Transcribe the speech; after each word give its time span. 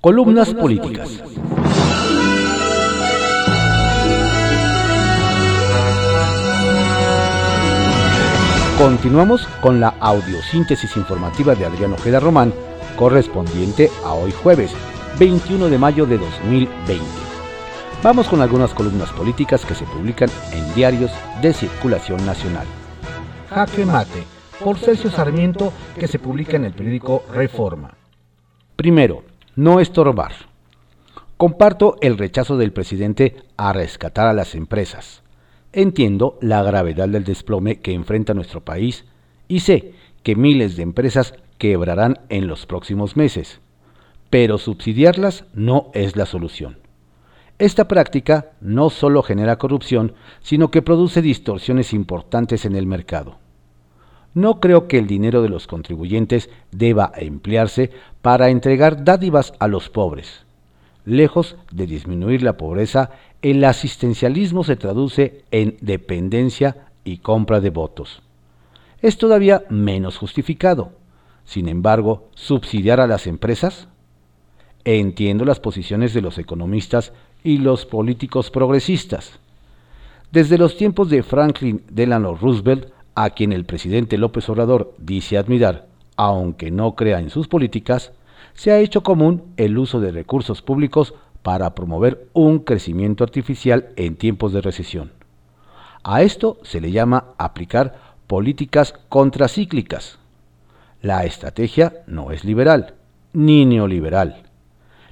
Columnas 0.00 0.54
políticas. 0.54 1.22
Continuamos 8.78 9.46
con 9.60 9.78
la 9.78 9.88
audiosíntesis 10.00 10.96
informativa 10.96 11.54
de 11.54 11.66
Adrián 11.66 11.92
Ojeda 11.92 12.18
Román, 12.18 12.54
correspondiente 12.96 13.90
a 14.02 14.14
hoy 14.14 14.32
jueves, 14.32 14.72
21 15.18 15.68
de 15.68 15.76
mayo 15.76 16.06
de 16.06 16.16
2020. 16.16 17.04
Vamos 18.02 18.26
con 18.26 18.40
algunas 18.40 18.72
columnas 18.72 19.10
políticas 19.12 19.66
que 19.66 19.74
se 19.74 19.84
publican 19.84 20.30
en 20.52 20.74
diarios 20.74 21.10
de 21.42 21.52
circulación 21.52 22.24
nacional. 22.24 22.66
Jaque 23.50 23.84
Mate, 23.84 24.24
por 24.64 24.78
Celso 24.78 25.10
Sarmiento, 25.10 25.74
que 25.98 26.08
se 26.08 26.18
publica 26.18 26.56
en 26.56 26.64
el 26.64 26.72
periódico 26.72 27.22
Reforma. 27.34 27.92
Primero, 28.76 29.24
no 29.56 29.80
estorbar. 29.80 30.32
Comparto 31.36 31.96
el 32.00 32.18
rechazo 32.18 32.56
del 32.56 32.72
presidente 32.72 33.36
a 33.56 33.72
rescatar 33.72 34.26
a 34.26 34.32
las 34.32 34.54
empresas. 34.54 35.22
Entiendo 35.72 36.38
la 36.40 36.62
gravedad 36.62 37.08
del 37.08 37.24
desplome 37.24 37.80
que 37.80 37.92
enfrenta 37.92 38.34
nuestro 38.34 38.60
país 38.62 39.04
y 39.48 39.60
sé 39.60 39.94
que 40.22 40.36
miles 40.36 40.76
de 40.76 40.82
empresas 40.82 41.34
quebrarán 41.58 42.20
en 42.28 42.46
los 42.46 42.66
próximos 42.66 43.16
meses, 43.16 43.60
pero 44.30 44.58
subsidiarlas 44.58 45.44
no 45.54 45.90
es 45.94 46.16
la 46.16 46.26
solución. 46.26 46.78
Esta 47.58 47.88
práctica 47.88 48.52
no 48.60 48.88
solo 48.88 49.22
genera 49.22 49.58
corrupción, 49.58 50.14
sino 50.40 50.70
que 50.70 50.80
produce 50.80 51.20
distorsiones 51.20 51.92
importantes 51.92 52.64
en 52.64 52.76
el 52.76 52.86
mercado. 52.86 53.39
No 54.34 54.60
creo 54.60 54.86
que 54.86 54.98
el 54.98 55.06
dinero 55.06 55.42
de 55.42 55.48
los 55.48 55.66
contribuyentes 55.66 56.50
deba 56.70 57.12
emplearse 57.16 57.90
para 58.22 58.50
entregar 58.50 59.04
dádivas 59.04 59.54
a 59.58 59.66
los 59.66 59.88
pobres. 59.88 60.44
Lejos 61.04 61.56
de 61.72 61.86
disminuir 61.86 62.42
la 62.42 62.56
pobreza, 62.56 63.10
el 63.42 63.64
asistencialismo 63.64 64.64
se 64.64 64.76
traduce 64.76 65.42
en 65.50 65.76
dependencia 65.80 66.88
y 67.04 67.18
compra 67.18 67.60
de 67.60 67.70
votos. 67.70 68.22
Es 69.02 69.16
todavía 69.16 69.64
menos 69.70 70.18
justificado. 70.18 70.92
Sin 71.44 71.68
embargo, 71.68 72.28
subsidiar 72.34 73.00
a 73.00 73.06
las 73.06 73.26
empresas? 73.26 73.88
Entiendo 74.84 75.44
las 75.44 75.58
posiciones 75.58 76.14
de 76.14 76.20
los 76.20 76.38
economistas 76.38 77.12
y 77.42 77.58
los 77.58 77.86
políticos 77.86 78.50
progresistas. 78.50 79.40
Desde 80.30 80.58
los 80.58 80.76
tiempos 80.76 81.10
de 81.10 81.22
Franklin 81.22 81.82
Delano 81.90 82.36
Roosevelt 82.36 82.92
a 83.14 83.30
quien 83.30 83.52
el 83.52 83.64
presidente 83.64 84.18
López 84.18 84.48
Obrador 84.48 84.94
dice 84.98 85.38
admirar, 85.38 85.86
aunque 86.16 86.70
no 86.70 86.94
crea 86.94 87.18
en 87.18 87.30
sus 87.30 87.48
políticas, 87.48 88.12
se 88.54 88.70
ha 88.70 88.78
hecho 88.78 89.02
común 89.02 89.44
el 89.56 89.78
uso 89.78 90.00
de 90.00 90.12
recursos 90.12 90.62
públicos 90.62 91.14
para 91.42 91.74
promover 91.74 92.28
un 92.32 92.60
crecimiento 92.60 93.24
artificial 93.24 93.90
en 93.96 94.16
tiempos 94.16 94.52
de 94.52 94.60
recesión. 94.60 95.12
A 96.02 96.22
esto 96.22 96.58
se 96.62 96.80
le 96.80 96.92
llama 96.92 97.34
aplicar 97.38 98.16
políticas 98.26 98.94
contracíclicas. 99.08 100.18
La 101.02 101.24
estrategia 101.24 102.02
no 102.06 102.30
es 102.30 102.44
liberal, 102.44 102.94
ni 103.32 103.64
neoliberal. 103.64 104.42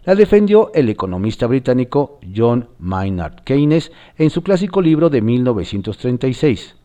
La 0.05 0.15
defendió 0.15 0.71
el 0.75 0.89
economista 0.89 1.47
británico 1.47 2.19
John 2.35 2.69
Maynard 2.79 3.43
Keynes 3.45 3.93
en 4.17 4.31
su 4.31 4.43
clásico 4.43 4.81
libro 4.81 5.11
de 5.11 5.21
1936, 5.21 6.77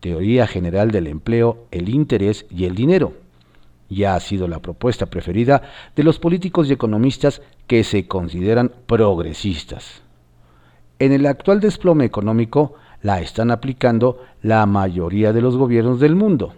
Teoría 0.00 0.46
General 0.46 0.90
del 0.90 1.06
Empleo, 1.06 1.66
el 1.70 1.88
Interés 1.88 2.46
y 2.50 2.64
el 2.64 2.74
Dinero. 2.74 3.12
Ya 3.88 4.14
ha 4.14 4.20
sido 4.20 4.48
la 4.48 4.60
propuesta 4.60 5.06
preferida 5.06 5.62
de 5.94 6.04
los 6.04 6.18
políticos 6.18 6.68
y 6.68 6.72
economistas 6.72 7.42
que 7.66 7.84
se 7.84 8.06
consideran 8.08 8.72
progresistas. 8.86 10.02
En 10.98 11.12
el 11.12 11.26
actual 11.26 11.60
desplome 11.60 12.04
económico 12.04 12.74
la 13.02 13.20
están 13.20 13.50
aplicando 13.50 14.22
la 14.42 14.64
mayoría 14.66 15.32
de 15.32 15.42
los 15.42 15.56
gobiernos 15.56 16.00
del 16.00 16.14
mundo. 16.14 16.54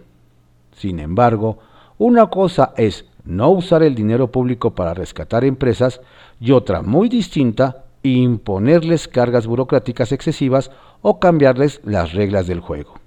Sin 0.75 0.99
embargo, 0.99 1.59
una 1.97 2.27
cosa 2.27 2.73
es 2.77 3.05
no 3.25 3.49
usar 3.49 3.83
el 3.83 3.95
dinero 3.95 4.31
público 4.31 4.75
para 4.75 4.93
rescatar 4.93 5.45
empresas 5.45 6.01
y 6.39 6.51
otra 6.51 6.81
muy 6.81 7.09
distinta, 7.09 7.85
imponerles 8.03 9.07
cargas 9.07 9.47
burocráticas 9.47 10.11
excesivas 10.11 10.71
o 11.01 11.19
cambiarles 11.19 11.79
las 11.85 12.13
reglas 12.13 12.47
del 12.47 12.59
juego. 12.59 13.02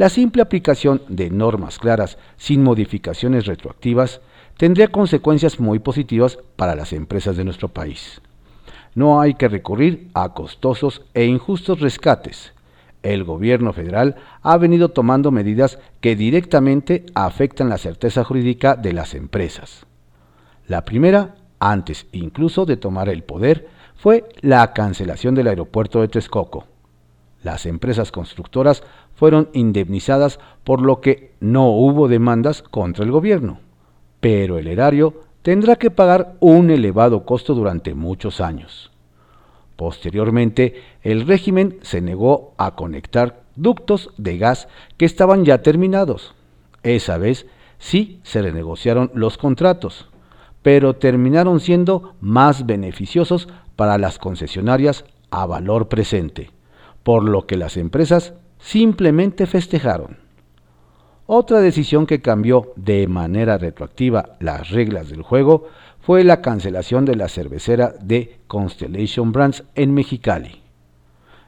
La 0.00 0.08
simple 0.08 0.40
aplicación 0.40 1.02
de 1.08 1.28
normas 1.28 1.78
claras 1.78 2.16
sin 2.38 2.62
modificaciones 2.62 3.44
retroactivas 3.44 4.22
tendría 4.56 4.88
consecuencias 4.88 5.60
muy 5.60 5.78
positivas 5.78 6.38
para 6.56 6.74
las 6.74 6.94
empresas 6.94 7.36
de 7.36 7.44
nuestro 7.44 7.68
país. 7.68 8.22
No 8.94 9.20
hay 9.20 9.34
que 9.34 9.46
recurrir 9.46 10.08
a 10.14 10.32
costosos 10.32 11.02
e 11.12 11.26
injustos 11.26 11.80
rescates. 11.80 12.54
El 13.02 13.24
gobierno 13.24 13.74
federal 13.74 14.16
ha 14.40 14.56
venido 14.56 14.88
tomando 14.88 15.32
medidas 15.32 15.78
que 16.00 16.16
directamente 16.16 17.04
afectan 17.14 17.68
la 17.68 17.76
certeza 17.76 18.24
jurídica 18.24 18.76
de 18.76 18.94
las 18.94 19.14
empresas. 19.14 19.84
La 20.66 20.86
primera, 20.86 21.34
antes 21.58 22.06
incluso 22.12 22.64
de 22.64 22.78
tomar 22.78 23.10
el 23.10 23.22
poder, 23.22 23.68
fue 23.96 24.24
la 24.40 24.72
cancelación 24.72 25.34
del 25.34 25.48
aeropuerto 25.48 26.00
de 26.00 26.08
Texcoco. 26.08 26.64
Las 27.42 27.64
empresas 27.64 28.12
constructoras 28.12 28.82
fueron 29.20 29.50
indemnizadas 29.52 30.40
por 30.64 30.80
lo 30.80 31.02
que 31.02 31.34
no 31.40 31.68
hubo 31.72 32.08
demandas 32.08 32.62
contra 32.62 33.04
el 33.04 33.10
gobierno. 33.10 33.60
Pero 34.18 34.56
el 34.56 34.66
erario 34.66 35.20
tendrá 35.42 35.76
que 35.76 35.90
pagar 35.90 36.36
un 36.40 36.70
elevado 36.70 37.26
costo 37.26 37.54
durante 37.54 37.92
muchos 37.92 38.40
años. 38.40 38.90
Posteriormente, 39.76 40.80
el 41.02 41.26
régimen 41.26 41.80
se 41.82 42.00
negó 42.00 42.54
a 42.56 42.76
conectar 42.76 43.42
ductos 43.56 44.08
de 44.16 44.38
gas 44.38 44.68
que 44.96 45.04
estaban 45.04 45.44
ya 45.44 45.60
terminados. 45.60 46.34
Esa 46.82 47.18
vez 47.18 47.44
sí 47.78 48.20
se 48.22 48.40
renegociaron 48.40 49.10
los 49.12 49.36
contratos, 49.36 50.08
pero 50.62 50.96
terminaron 50.96 51.60
siendo 51.60 52.14
más 52.22 52.64
beneficiosos 52.64 53.48
para 53.76 53.98
las 53.98 54.18
concesionarias 54.18 55.04
a 55.30 55.44
valor 55.44 55.88
presente, 55.88 56.52
por 57.02 57.22
lo 57.22 57.46
que 57.46 57.58
las 57.58 57.76
empresas 57.76 58.32
simplemente 58.60 59.46
festejaron. 59.46 60.18
Otra 61.26 61.60
decisión 61.60 62.06
que 62.06 62.20
cambió 62.20 62.72
de 62.76 63.06
manera 63.06 63.56
retroactiva 63.56 64.36
las 64.40 64.70
reglas 64.70 65.08
del 65.08 65.22
juego 65.22 65.68
fue 66.00 66.24
la 66.24 66.40
cancelación 66.40 67.04
de 67.04 67.14
la 67.14 67.28
cervecera 67.28 67.94
de 68.00 68.38
Constellation 68.46 69.30
Brands 69.32 69.64
en 69.74 69.94
Mexicali. 69.94 70.60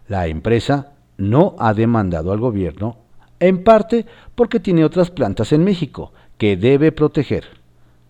La 0.08 0.28
empresa 0.28 0.92
no 1.16 1.56
ha 1.58 1.74
demandado 1.74 2.32
al 2.32 2.38
gobierno, 2.38 2.98
en 3.40 3.64
parte 3.64 4.06
porque 4.34 4.60
tiene 4.60 4.84
otras 4.84 5.10
plantas 5.10 5.52
en 5.52 5.64
México 5.64 6.12
que 6.38 6.56
debe 6.56 6.92
proteger, 6.92 7.44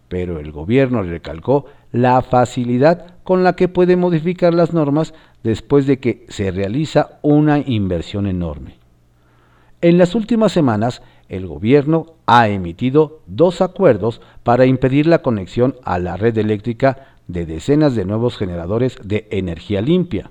pero 0.08 0.38
el 0.38 0.52
gobierno 0.52 1.02
recalcó 1.02 1.64
la 1.90 2.20
facilidad 2.20 3.14
con 3.24 3.44
la 3.44 3.54
que 3.54 3.68
puede 3.68 3.96
modificar 3.96 4.52
las 4.52 4.74
normas 4.74 5.14
después 5.42 5.86
de 5.86 6.00
que 6.00 6.26
se 6.28 6.50
realiza 6.50 7.18
una 7.22 7.58
inversión 7.58 8.26
enorme. 8.26 8.81
En 9.82 9.98
las 9.98 10.14
últimas 10.14 10.52
semanas, 10.52 11.02
el 11.28 11.48
gobierno 11.48 12.14
ha 12.26 12.46
emitido 12.46 13.20
dos 13.26 13.60
acuerdos 13.60 14.20
para 14.44 14.64
impedir 14.64 15.08
la 15.08 15.22
conexión 15.22 15.74
a 15.82 15.98
la 15.98 16.16
red 16.16 16.38
eléctrica 16.38 17.16
de 17.26 17.46
decenas 17.46 17.96
de 17.96 18.04
nuevos 18.04 18.36
generadores 18.36 18.96
de 19.02 19.26
energía 19.32 19.80
limpia. 19.80 20.30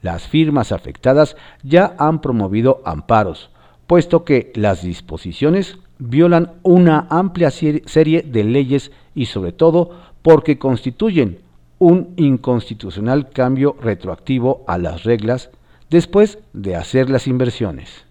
Las 0.00 0.26
firmas 0.28 0.72
afectadas 0.72 1.36
ya 1.62 1.94
han 1.98 2.22
promovido 2.22 2.80
amparos, 2.86 3.50
puesto 3.86 4.24
que 4.24 4.50
las 4.54 4.82
disposiciones 4.82 5.76
violan 5.98 6.52
una 6.62 7.06
amplia 7.10 7.50
serie 7.50 8.22
de 8.22 8.44
leyes 8.44 8.92
y 9.14 9.26
sobre 9.26 9.52
todo 9.52 9.90
porque 10.22 10.58
constituyen 10.58 11.40
un 11.78 12.14
inconstitucional 12.16 13.28
cambio 13.28 13.76
retroactivo 13.82 14.64
a 14.66 14.78
las 14.78 15.04
reglas 15.04 15.50
después 15.90 16.38
de 16.54 16.76
hacer 16.76 17.10
las 17.10 17.26
inversiones. 17.26 18.06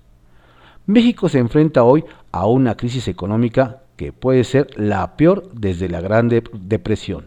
México 0.86 1.30
se 1.30 1.40
enfrenta 1.40 1.84
hoy 1.84 2.04
a 2.34 2.46
una 2.46 2.76
crisis 2.76 3.08
económica 3.08 3.84
que 3.96 4.12
puede 4.12 4.44
ser 4.44 4.68
la 4.78 5.16
peor 5.16 5.50
desde 5.54 5.88
la 5.88 6.02
Gran 6.02 6.28
Depresión. 6.28 7.26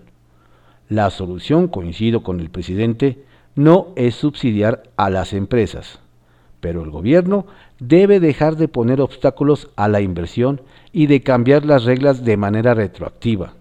La 0.89 1.09
solución, 1.11 1.69
coincido 1.69 2.23
con 2.23 2.41
el 2.41 2.51
presidente, 2.51 3.25
no 3.55 3.89
es 3.97 4.15
subsidiar 4.15 4.83
a 4.97 5.09
las 5.09 5.33
empresas, 5.33 6.01
pero 6.61 6.83
el 6.85 6.91
gobierno 6.91 7.47
debe 7.81 8.21
dejar 8.21 8.57
de 8.57 8.69
poner 8.69 9.01
obstáculos 9.01 9.71
a 9.77 9.89
la 9.89 10.03
inversión 10.03 10.61
y 10.93 11.07
de 11.07 11.23
cambiar 11.23 11.65
las 11.65 11.85
reglas 11.85 12.25
de 12.25 12.37
manera 12.37 12.75
retroactiva. 12.75 13.55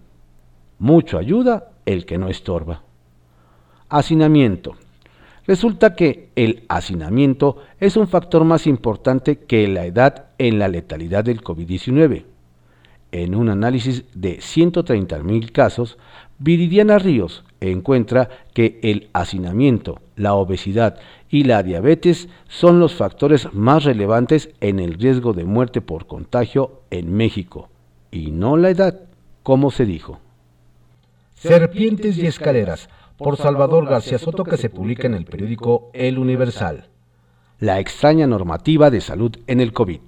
Mucho 0.78 1.16
ayuda 1.16 1.70
el 1.86 2.04
que 2.04 2.18
no 2.18 2.28
estorba. 2.28 2.82
Hacinamiento. 3.88 4.76
Resulta 5.46 5.94
que 5.94 6.30
el 6.34 6.64
hacinamiento 6.68 7.58
es 7.78 7.96
un 7.96 8.08
factor 8.08 8.44
más 8.44 8.66
importante 8.66 9.38
que 9.38 9.68
la 9.68 9.86
edad 9.86 10.26
en 10.38 10.58
la 10.58 10.68
letalidad 10.68 11.24
del 11.24 11.42
COVID-19. 11.42 12.24
En 13.12 13.34
un 13.34 13.48
análisis 13.48 14.04
de 14.14 14.38
130.000 14.38 15.52
casos, 15.52 15.98
Viridiana 16.38 16.98
Ríos 16.98 17.44
encuentra 17.60 18.28
que 18.52 18.80
el 18.82 19.08
hacinamiento, 19.12 20.00
la 20.16 20.34
obesidad 20.34 20.98
y 21.30 21.44
la 21.44 21.62
diabetes 21.62 22.28
son 22.48 22.80
los 22.80 22.94
factores 22.94 23.52
más 23.54 23.84
relevantes 23.84 24.50
en 24.60 24.80
el 24.80 24.94
riesgo 24.94 25.32
de 25.32 25.44
muerte 25.44 25.80
por 25.80 26.06
contagio 26.06 26.82
en 26.90 27.14
México, 27.14 27.68
y 28.10 28.32
no 28.32 28.56
la 28.56 28.70
edad, 28.70 29.00
como 29.42 29.70
se 29.70 29.86
dijo. 29.86 30.18
Serpientes 31.34 32.18
y 32.18 32.26
escaleras, 32.26 32.88
por 33.16 33.36
Salvador 33.36 33.86
García 33.88 34.18
Soto, 34.18 34.44
que 34.44 34.56
se 34.56 34.70
publica 34.70 35.06
en 35.06 35.14
el 35.14 35.24
periódico 35.24 35.90
El 35.92 36.18
Universal. 36.18 36.88
La 37.58 37.80
extraña 37.80 38.26
normativa 38.26 38.90
de 38.90 39.00
salud 39.00 39.32
en 39.46 39.60
el 39.60 39.72
COVID. 39.72 40.00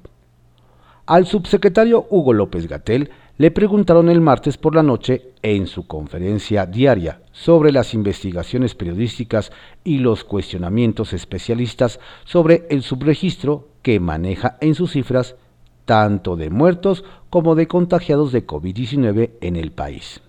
Al 1.07 1.27
subsecretario 1.27 2.07
Hugo 2.11 2.35
López 2.35 2.69
Gatel 2.69 3.11
le 3.39 3.51
preguntaron 3.51 4.11
el 4.11 4.21
martes 4.21 4.59
por 4.59 4.75
la 4.75 4.83
noche 4.83 5.33
en 5.41 5.67
su 5.67 5.87
conferencia 5.87 6.67
diaria 6.67 7.23
sobre 7.33 7.73
las 7.73 7.95
investigaciones 7.95 8.75
periodísticas 8.75 9.53
y 9.85 9.99
los 9.99 10.25
cuestionamientos 10.25 11.15
especialistas 11.15 12.01
sobre 12.25 12.67
el 12.69 12.83
subregistro 12.83 13.69
que 13.81 14.01
maneja 14.01 14.59
en 14.61 14.75
sus 14.75 14.93
cifras 14.93 15.37
tanto 15.87 16.37
de 16.37 16.51
muertos 16.51 17.05
como 17.31 17.55
de 17.55 17.69
contagiados 17.69 18.33
de 18.33 18.47
COVID-19 18.47 19.31
en 19.41 19.57
el 19.57 19.73
país. 19.73 20.21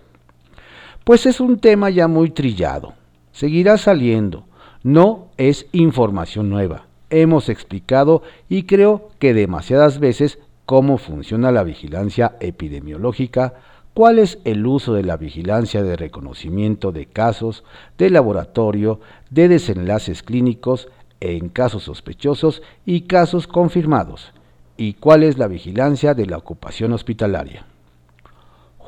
Pues 1.10 1.26
es 1.26 1.40
un 1.40 1.58
tema 1.58 1.90
ya 1.90 2.08
muy 2.08 2.30
trillado, 2.30 2.94
seguirá 3.32 3.80
saliendo, 3.80 4.46
no 4.84 5.30
es 5.38 5.66
información 5.72 6.52
nueva. 6.52 6.86
Hemos 7.10 7.50
explicado 7.50 8.22
y 8.48 8.68
creo 8.68 9.10
que 9.18 9.34
demasiadas 9.34 9.98
veces 10.00 10.38
cómo 10.68 11.00
funciona 11.00 11.52
la 11.52 11.64
vigilancia 11.64 12.36
epidemiológica, 12.42 13.56
cuál 13.96 14.20
es 14.20 14.38
el 14.44 14.68
uso 14.68 14.94
de 14.94 15.02
la 15.02 15.18
vigilancia 15.18 15.82
de 15.82 15.96
reconocimiento 15.96 16.92
de 16.92 17.08
casos, 17.08 17.64
de 17.98 18.12
laboratorio, 18.12 19.00
de 19.32 19.48
desenlaces 19.48 20.22
clínicos 20.22 20.90
en 21.22 21.50
casos 21.50 21.86
sospechosos 21.86 22.62
y 22.86 23.08
casos 23.08 23.48
confirmados, 23.48 24.32
y 24.78 24.94
cuál 24.94 25.24
es 25.24 25.40
la 25.40 25.48
vigilancia 25.48 26.14
de 26.14 26.28
la 26.28 26.38
ocupación 26.38 26.94
hospitalaria. 26.94 27.66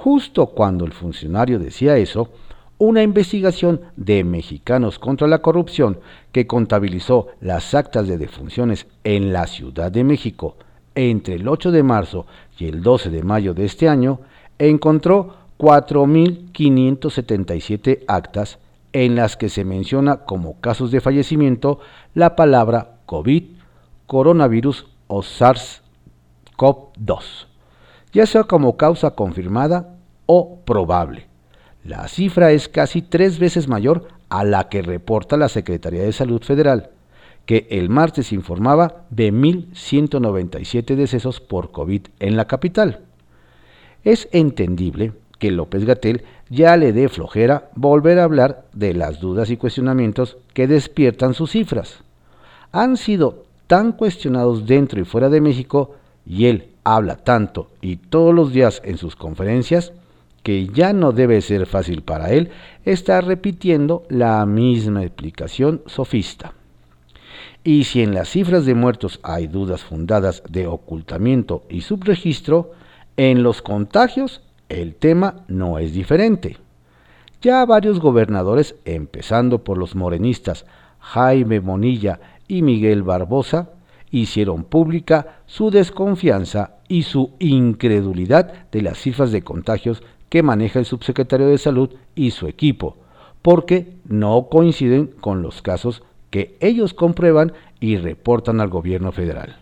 Justo 0.04 0.48
cuando 0.48 0.84
el 0.84 0.92
funcionario 0.94 1.60
decía 1.60 1.96
eso, 1.96 2.30
una 2.80 3.04
investigación 3.04 3.82
de 3.96 4.24
Mexicanos 4.24 4.98
contra 4.98 5.28
la 5.28 5.44
Corrupción 5.44 6.00
que 6.32 6.48
contabilizó 6.48 7.28
las 7.40 7.76
actas 7.76 8.08
de 8.08 8.18
defunciones 8.18 8.88
en 9.04 9.32
la 9.32 9.46
Ciudad 9.46 9.92
de 9.92 10.04
México 10.04 10.56
entre 10.96 11.36
el 11.36 11.48
8 11.48 11.72
de 11.72 11.84
marzo 11.84 12.26
y 12.58 12.66
el 12.66 12.82
12 12.82 13.12
de 13.12 13.22
mayo 13.22 13.54
de 13.54 13.66
este 13.66 13.88
año, 13.88 14.22
encontró 14.58 15.36
4.577 15.60 18.06
actas 18.08 18.58
en 18.94 19.16
las 19.16 19.38
que 19.38 19.50
se 19.50 19.66
menciona 19.66 20.26
como 20.26 20.60
casos 20.62 20.90
de 20.90 21.00
fallecimiento 21.00 21.80
la 22.16 22.36
palabra 22.36 23.02
COVID, 23.06 23.44
coronavirus 24.08 24.88
o 25.06 25.22
SARS-CoV-2, 25.22 27.51
ya 28.14 28.26
sea 28.26 28.44
como 28.44 28.78
causa 28.78 29.12
confirmada 29.12 29.96
o 30.26 30.60
probable. 30.66 31.28
La 31.84 32.08
cifra 32.08 32.52
es 32.52 32.70
casi 32.70 33.02
tres 33.02 33.40
veces 33.40 33.68
mayor 33.68 34.08
a 34.30 34.44
la 34.44 34.70
que 34.70 34.82
reporta 34.82 35.38
la 35.38 35.50
Secretaría 35.50 36.04
de 36.04 36.12
Salud 36.12 36.42
Federal 36.42 36.92
que 37.46 37.68
el 37.72 37.90
martes 37.90 38.32
informaba 38.32 39.04
de 39.10 39.34
1.197 39.34 40.96
decesos 40.96 41.40
por 41.40 41.72
COVID 41.72 42.04
en 42.20 42.38
la 42.38 42.46
capital. 42.46 43.02
Es 44.04 44.30
entendible 44.32 45.14
que 45.40 45.52
López 45.52 45.86
Gatel 45.86 46.24
ya 46.50 46.78
le 46.78 46.94
dé 46.94 47.10
flojera 47.10 47.70
volver 47.76 48.20
a 48.20 48.24
hablar 48.24 48.66
de 48.74 48.94
las 48.94 49.20
dudas 49.20 49.50
y 49.50 49.58
cuestionamientos 49.58 50.38
que 50.54 50.68
despiertan 50.68 51.34
sus 51.34 51.52
cifras. 51.52 52.04
Han 52.72 52.96
sido 52.96 53.46
tan 53.68 53.92
cuestionados 53.92 54.68
dentro 54.68 55.00
y 55.00 55.04
fuera 55.04 55.30
de 55.30 55.42
México 55.42 55.96
y 56.26 56.46
él 56.46 56.71
habla 56.84 57.18
tanto 57.18 57.72
y 57.82 57.98
todos 57.98 58.34
los 58.34 58.54
días 58.54 58.82
en 58.84 58.98
sus 58.98 59.16
conferencias 59.16 59.94
que 60.44 60.68
ya 60.68 60.94
no 60.94 61.12
debe 61.12 61.42
ser 61.42 61.66
fácil 61.68 62.02
para 62.02 62.32
él 62.32 62.50
estar 62.84 63.26
repitiendo 63.26 64.04
la 64.10 64.46
misma 64.46 65.04
explicación 65.04 65.82
sofista. 65.86 66.54
Y 67.64 67.84
si 67.84 68.02
en 68.02 68.16
las 68.16 68.30
cifras 68.30 68.66
de 68.66 68.74
muertos 68.74 69.20
hay 69.22 69.48
dudas 69.48 69.84
fundadas 69.84 70.42
de 70.50 70.66
ocultamiento 70.66 71.64
y 71.70 71.82
subregistro, 71.82 72.72
en 73.18 73.44
los 73.44 73.62
contagios 73.62 74.42
el 74.68 74.96
tema 74.96 75.44
no 75.48 75.78
es 75.78 75.94
diferente. 75.94 76.58
Ya 77.42 77.66
varios 77.66 78.00
gobernadores, 78.00 78.76
empezando 78.86 79.64
por 79.64 79.78
los 79.78 79.96
morenistas 79.96 80.66
Jaime 81.00 81.60
Monilla 81.60 82.20
y 82.48 82.62
Miguel 82.62 83.04
Barbosa, 83.04 83.70
hicieron 84.12 84.66
pública 84.66 85.42
su 85.46 85.72
desconfianza 85.72 86.76
y 86.88 87.04
su 87.04 87.32
incredulidad 87.40 88.70
de 88.72 88.82
las 88.82 89.00
cifras 89.00 89.32
de 89.32 89.42
contagios 89.42 90.04
que 90.30 90.44
maneja 90.44 90.80
el 90.80 90.86
subsecretario 90.86 91.48
de 91.48 91.58
Salud 91.58 91.90
y 92.14 92.32
su 92.32 92.48
equipo, 92.48 92.98
porque 93.42 93.96
no 94.06 94.48
coinciden 94.50 95.08
con 95.08 95.42
los 95.42 95.62
casos 95.62 96.04
que 96.30 96.58
ellos 96.60 96.94
comprueban 96.94 97.54
y 97.80 97.98
reportan 97.98 98.62
al 98.62 98.70
gobierno 98.70 99.12
federal. 99.12 99.58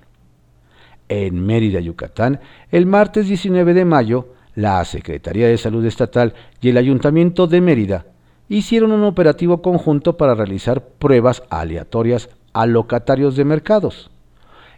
En 1.08 1.44
Mérida, 1.46 1.80
Yucatán, 1.80 2.40
el 2.72 2.86
martes 2.86 3.28
19 3.28 3.74
de 3.74 3.86
mayo, 3.86 4.34
la 4.54 4.84
Secretaría 4.86 5.48
de 5.48 5.58
Salud 5.58 5.86
Estatal 5.86 6.34
y 6.62 6.70
el 6.70 6.78
Ayuntamiento 6.78 7.48
de 7.48 7.62
Mérida 7.62 8.06
hicieron 8.48 8.92
un 8.92 9.04
operativo 9.04 9.62
conjunto 9.62 10.18
para 10.18 10.36
realizar 10.36 10.84
pruebas 10.84 11.44
aleatorias 11.50 12.30
a 12.54 12.66
locatarios 12.66 13.36
de 13.36 13.46
mercados. 13.46 14.12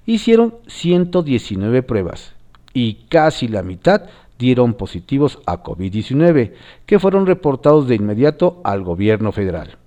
Hicieron 0.05 0.55
119 0.67 1.83
pruebas 1.83 2.33
y 2.73 3.05
casi 3.09 3.47
la 3.47 3.63
mitad 3.63 4.03
dieron 4.39 4.73
positivos 4.73 5.39
a 5.45 5.61
COVID-19, 5.61 6.53
que 6.87 6.99
fueron 6.99 7.27
reportados 7.27 7.87
de 7.87 7.95
inmediato 7.95 8.59
al 8.63 8.83
gobierno 8.83 9.31
federal. 9.31 9.77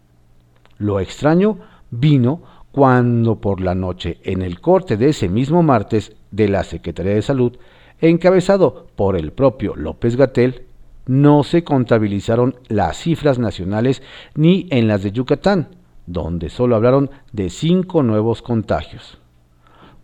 Lo 0.79 1.01
extraño 1.01 1.59
vino 1.91 2.43
cuando 2.71 3.37
por 3.41 3.61
la 3.61 3.75
noche, 3.75 4.19
en 4.23 4.43
el 4.43 4.61
corte 4.61 4.97
de 4.97 5.09
ese 5.09 5.29
mismo 5.29 5.63
martes 5.63 6.13
de 6.31 6.49
la 6.49 6.63
Secretaría 6.63 7.15
de 7.15 7.23
Salud, 7.23 7.57
encabezado 8.01 8.87
por 8.95 9.17
el 9.17 9.33
propio 9.33 9.75
López 9.75 10.17
Gatel, 10.17 10.63
no 11.07 11.43
se 11.43 11.65
contabilizaron 11.65 12.57
las 12.69 12.99
cifras 12.99 13.39
nacionales 13.39 14.03
ni 14.35 14.67
en 14.71 14.89
las 14.89 15.03
de 15.03 15.13
Yucatán, 15.13 15.69
donde 16.07 16.49
solo 16.49 16.77
hablaron 16.77 17.11
de 17.33 17.51
cinco 17.51 18.03
nuevos 18.03 18.43
contagios. 18.43 19.19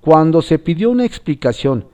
Cuando 0.00 0.40
se 0.40 0.58
pidió 0.58 0.90
una 0.90 1.04
explicación, 1.04 1.86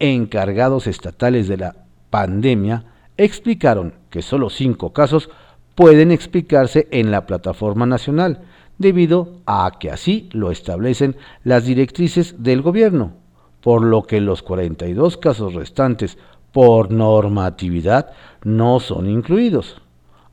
encargados 0.00 0.88
estatales 0.88 1.46
de 1.46 1.56
la 1.56 1.76
pandemia 2.10 2.84
explicaron 3.16 3.94
que 4.10 4.22
solo 4.22 4.50
cinco 4.50 4.92
casos 4.92 5.30
pueden 5.76 6.10
explicarse 6.10 6.88
en 6.90 7.12
la 7.12 7.26
plataforma 7.26 7.86
nacional, 7.86 8.40
debido 8.78 9.36
a 9.46 9.70
que 9.78 9.90
así 9.90 10.28
lo 10.32 10.50
establecen 10.50 11.16
las 11.44 11.64
directrices 11.64 12.42
del 12.42 12.60
gobierno, 12.60 13.12
por 13.60 13.82
lo 13.84 14.02
que 14.02 14.20
los 14.20 14.42
42 14.42 15.16
casos 15.16 15.54
restantes 15.54 16.18
por 16.50 16.90
normatividad 16.90 18.10
no 18.42 18.80
son 18.80 19.08
incluidos. 19.08 19.80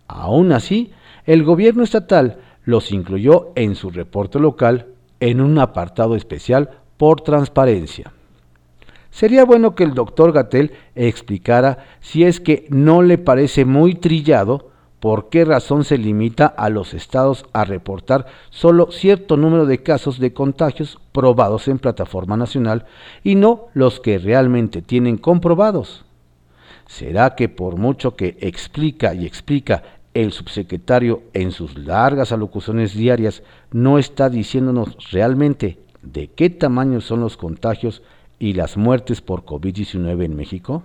Aún 0.07 0.51
así, 0.53 0.91
el 1.25 1.43
gobierno 1.43 1.83
estatal 1.83 2.39
los 2.63 2.91
incluyó 2.91 3.51
en 3.55 3.75
su 3.75 3.91
reporte 3.91 4.39
local 4.39 4.87
en 5.19 5.41
un 5.41 5.59
apartado 5.59 6.15
especial 6.15 6.69
por 6.97 7.21
transparencia. 7.21 8.13
Sería 9.09 9.45
bueno 9.45 9.73
que 9.75 9.83
el 9.83 9.93
doctor 9.93 10.31
Gatel 10.31 10.73
explicara 10.95 11.85
si 12.01 12.23
es 12.23 12.39
que 12.39 12.67
no 12.69 13.01
le 13.01 13.17
parece 13.17 13.65
muy 13.65 13.95
trillado 13.95 14.71
¿Por 14.99 15.29
qué 15.29 15.45
razón 15.45 15.83
se 15.83 15.99
limita 15.99 16.47
a 16.47 16.69
los 16.69 16.95
estados 16.95 17.45
a 17.53 17.65
reportar 17.65 18.25
solo 18.49 18.91
cierto 18.91 19.37
número 19.37 19.67
de 19.67 19.83
casos 19.83 20.19
de 20.19 20.33
contagios 20.33 20.97
probados 21.11 21.67
en 21.67 21.77
plataforma 21.77 22.35
nacional 22.35 22.85
y 23.23 23.35
no 23.35 23.67
los 23.73 23.99
que 23.99 24.17
realmente 24.17 24.81
tienen 24.81 25.17
comprobados? 25.17 26.03
¿Será 26.87 27.35
que 27.35 27.47
por 27.47 27.77
mucho 27.77 28.15
que 28.15 28.37
explica 28.41 29.13
y 29.13 29.27
explica 29.27 29.83
el 30.21 30.31
subsecretario 30.31 31.23
en 31.33 31.51
sus 31.51 31.77
largas 31.77 32.31
alocuciones 32.31 32.93
diarias 32.93 33.43
no 33.71 33.99
está 33.99 34.29
diciéndonos 34.29 35.11
realmente 35.11 35.79
de 36.01 36.29
qué 36.29 36.49
tamaño 36.49 37.01
son 37.01 37.21
los 37.21 37.37
contagios 37.37 38.01
y 38.39 38.53
las 38.53 38.77
muertes 38.77 39.21
por 39.21 39.45
COVID-19 39.45 40.25
en 40.25 40.35
México? 40.35 40.83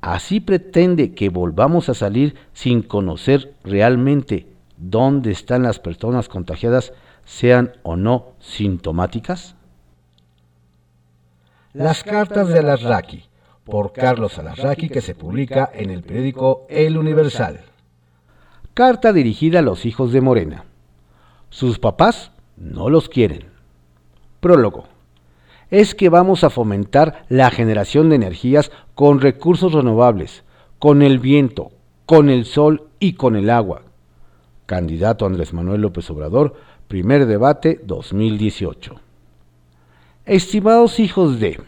así 0.00 0.40
pretende 0.40 1.14
que 1.14 1.28
volvamos 1.28 1.88
a 1.88 1.94
salir 1.94 2.34
sin 2.52 2.82
conocer 2.82 3.54
realmente 3.64 4.46
dónde 4.76 5.30
están 5.30 5.62
las 5.62 5.78
personas 5.78 6.28
contagiadas, 6.28 6.92
sean 7.24 7.72
o 7.82 7.96
no 7.96 8.32
sintomáticas? 8.40 9.56
Las 11.72 12.02
cartas 12.02 12.48
de 12.48 12.60
Alasraqui, 12.60 13.24
por 13.64 13.92
Carlos 13.92 14.38
Alarraqui 14.38 14.88
que 14.88 15.00
se 15.00 15.14
publica 15.14 15.70
en 15.72 15.90
el 15.90 16.02
periódico 16.02 16.66
El 16.68 16.96
Universal. 16.96 17.60
Carta 18.80 19.12
dirigida 19.12 19.58
a 19.58 19.62
los 19.62 19.84
hijos 19.84 20.10
de 20.10 20.22
Morena. 20.22 20.64
Sus 21.50 21.78
papás 21.78 22.32
no 22.56 22.88
los 22.88 23.10
quieren. 23.10 23.44
Prólogo. 24.40 24.86
Es 25.68 25.94
que 25.94 26.08
vamos 26.08 26.44
a 26.44 26.48
fomentar 26.48 27.26
la 27.28 27.50
generación 27.50 28.08
de 28.08 28.16
energías 28.16 28.72
con 28.94 29.20
recursos 29.20 29.74
renovables, 29.74 30.44
con 30.78 31.02
el 31.02 31.18
viento, 31.18 31.72
con 32.06 32.30
el 32.30 32.46
sol 32.46 32.88
y 33.00 33.12
con 33.12 33.36
el 33.36 33.50
agua. 33.50 33.82
Candidato 34.64 35.26
Andrés 35.26 35.52
Manuel 35.52 35.82
López 35.82 36.08
Obrador, 36.08 36.54
primer 36.88 37.26
debate 37.26 37.82
2018. 37.84 38.98
Estimados 40.24 41.00
hijos 41.00 41.38
de... 41.38 41.60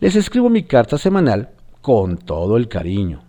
Les 0.00 0.16
escribo 0.16 0.50
mi 0.50 0.64
carta 0.64 0.98
semanal 0.98 1.50
con 1.82 2.16
todo 2.16 2.56
el 2.56 2.66
cariño. 2.66 3.23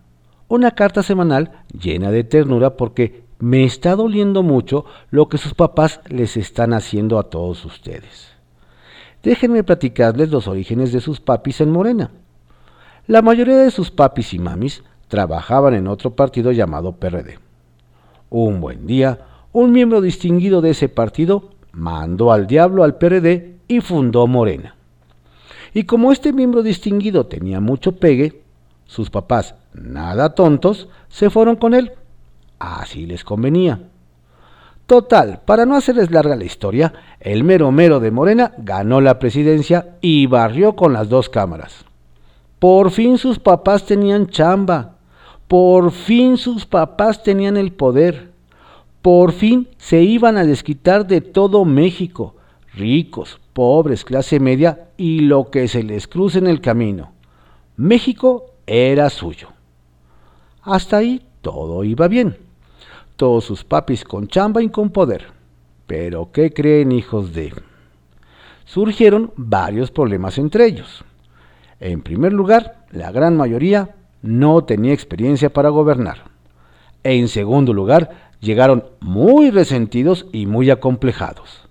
Una 0.47 0.71
carta 0.71 1.01
semanal 1.01 1.63
llena 1.71 2.11
de 2.11 2.23
ternura 2.23 2.77
porque 2.77 3.23
me 3.39 3.63
está 3.63 3.95
doliendo 3.95 4.43
mucho 4.43 4.85
lo 5.09 5.27
que 5.27 5.37
sus 5.37 5.53
papás 5.53 6.01
les 6.07 6.37
están 6.37 6.73
haciendo 6.73 7.17
a 7.17 7.29
todos 7.29 7.65
ustedes. 7.65 8.29
Déjenme 9.23 9.63
platicarles 9.63 10.29
los 10.29 10.47
orígenes 10.47 10.91
de 10.91 11.01
sus 11.01 11.19
papis 11.19 11.61
en 11.61 11.71
Morena. 11.71 12.11
La 13.07 13.21
mayoría 13.21 13.57
de 13.57 13.71
sus 13.71 13.89
papis 13.89 14.33
y 14.33 14.39
mamis 14.39 14.83
trabajaban 15.07 15.73
en 15.73 15.87
otro 15.87 16.15
partido 16.15 16.51
llamado 16.51 16.93
PRD. 16.93 17.39
Un 18.29 18.61
buen 18.61 18.85
día, 18.85 19.25
un 19.51 19.71
miembro 19.71 20.01
distinguido 20.01 20.61
de 20.61 20.71
ese 20.71 20.89
partido 20.89 21.49
mandó 21.71 22.31
al 22.31 22.47
diablo 22.47 22.83
al 22.83 22.97
PRD 22.97 23.55
y 23.67 23.81
fundó 23.81 24.27
Morena. 24.27 24.75
Y 25.73 25.83
como 25.83 26.11
este 26.11 26.31
miembro 26.33 26.63
distinguido 26.63 27.25
tenía 27.25 27.59
mucho 27.59 27.93
pegue, 27.93 28.41
sus 28.85 29.09
papás, 29.09 29.55
nada 29.75 30.35
tontos, 30.35 30.87
se 31.09 31.29
fueron 31.29 31.55
con 31.55 31.73
él. 31.73 31.91
Así 32.59 33.05
les 33.05 33.23
convenía. 33.23 33.79
Total, 34.85 35.41
para 35.45 35.65
no 35.65 35.75
hacerles 35.75 36.11
larga 36.11 36.35
la 36.35 36.45
historia, 36.45 36.93
el 37.19 37.43
mero 37.43 37.71
mero 37.71 37.99
de 37.99 38.11
Morena 38.11 38.53
ganó 38.57 39.01
la 39.01 39.17
presidencia 39.17 39.95
y 39.99 40.27
barrió 40.27 40.75
con 40.75 40.93
las 40.93 41.09
dos 41.09 41.27
cámaras. 41.29 41.85
Por 42.59 42.91
fin 42.91 43.17
sus 43.17 43.39
papás 43.39 43.85
tenían 43.85 44.27
chamba, 44.27 44.95
por 45.47 45.91
fin 45.91 46.37
sus 46.37 46.65
papás 46.65 47.23
tenían 47.23 47.57
el 47.57 47.71
poder. 47.73 48.31
Por 49.01 49.31
fin 49.31 49.67
se 49.77 50.01
iban 50.01 50.37
a 50.37 50.45
desquitar 50.45 51.05
de 51.05 51.21
todo 51.21 51.65
México, 51.65 52.35
ricos, 52.73 53.39
pobres, 53.53 54.03
clase 54.03 54.39
media 54.39 54.89
y 54.97 55.19
lo 55.19 55.51
que 55.51 55.67
se 55.67 55.83
les 55.83 56.07
cruce 56.07 56.39
en 56.39 56.47
el 56.47 56.61
camino. 56.61 57.11
México 57.75 58.45
era 58.65 59.09
suyo. 59.09 59.54
Hasta 60.65 60.97
ahí 60.97 61.21
todo 61.41 61.83
iba 61.83 62.07
bien. 62.07 62.37
Todos 63.15 63.45
sus 63.45 63.63
papis 63.63 64.03
con 64.03 64.27
chamba 64.27 64.63
y 64.63 64.69
con 64.69 64.89
poder. 64.89 65.27
Pero 65.85 66.31
¿qué 66.31 66.51
creen 66.51 66.91
hijos 66.91 67.33
de? 67.33 67.53
Surgieron 68.65 69.31
varios 69.37 69.91
problemas 69.91 70.39
entre 70.39 70.65
ellos. 70.65 71.05
En 71.79 72.01
primer 72.01 72.33
lugar, 72.33 72.85
la 72.91 73.11
gran 73.11 73.37
mayoría 73.37 73.95
no 74.23 74.63
tenía 74.63 74.93
experiencia 74.93 75.53
para 75.53 75.69
gobernar. 75.69 76.23
En 77.03 77.27
segundo 77.27 77.71
lugar, 77.71 78.31
llegaron 78.39 78.85
muy 78.99 79.51
resentidos 79.51 80.25
y 80.31 80.47
muy 80.47 80.71
acomplejados. 80.71 81.67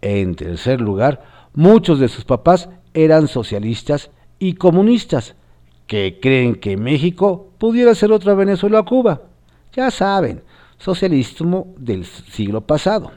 En 0.00 0.34
tercer 0.34 0.80
lugar, 0.80 1.24
muchos 1.54 2.00
de 2.00 2.08
sus 2.08 2.24
papás 2.24 2.68
eran 2.94 3.28
socialistas 3.28 4.10
y 4.40 4.54
comunistas, 4.54 5.36
que 5.86 6.18
creen 6.20 6.54
que 6.56 6.76
México 6.76 7.50
pudiera 7.58 7.94
ser 7.94 8.12
otra 8.12 8.34
Venezuela 8.34 8.80
o 8.80 8.84
Cuba. 8.84 9.22
Ya 9.74 9.90
saben, 9.90 10.42
socialismo 10.78 11.74
del 11.76 12.04
siglo 12.04 12.60
pasado. 12.62 13.12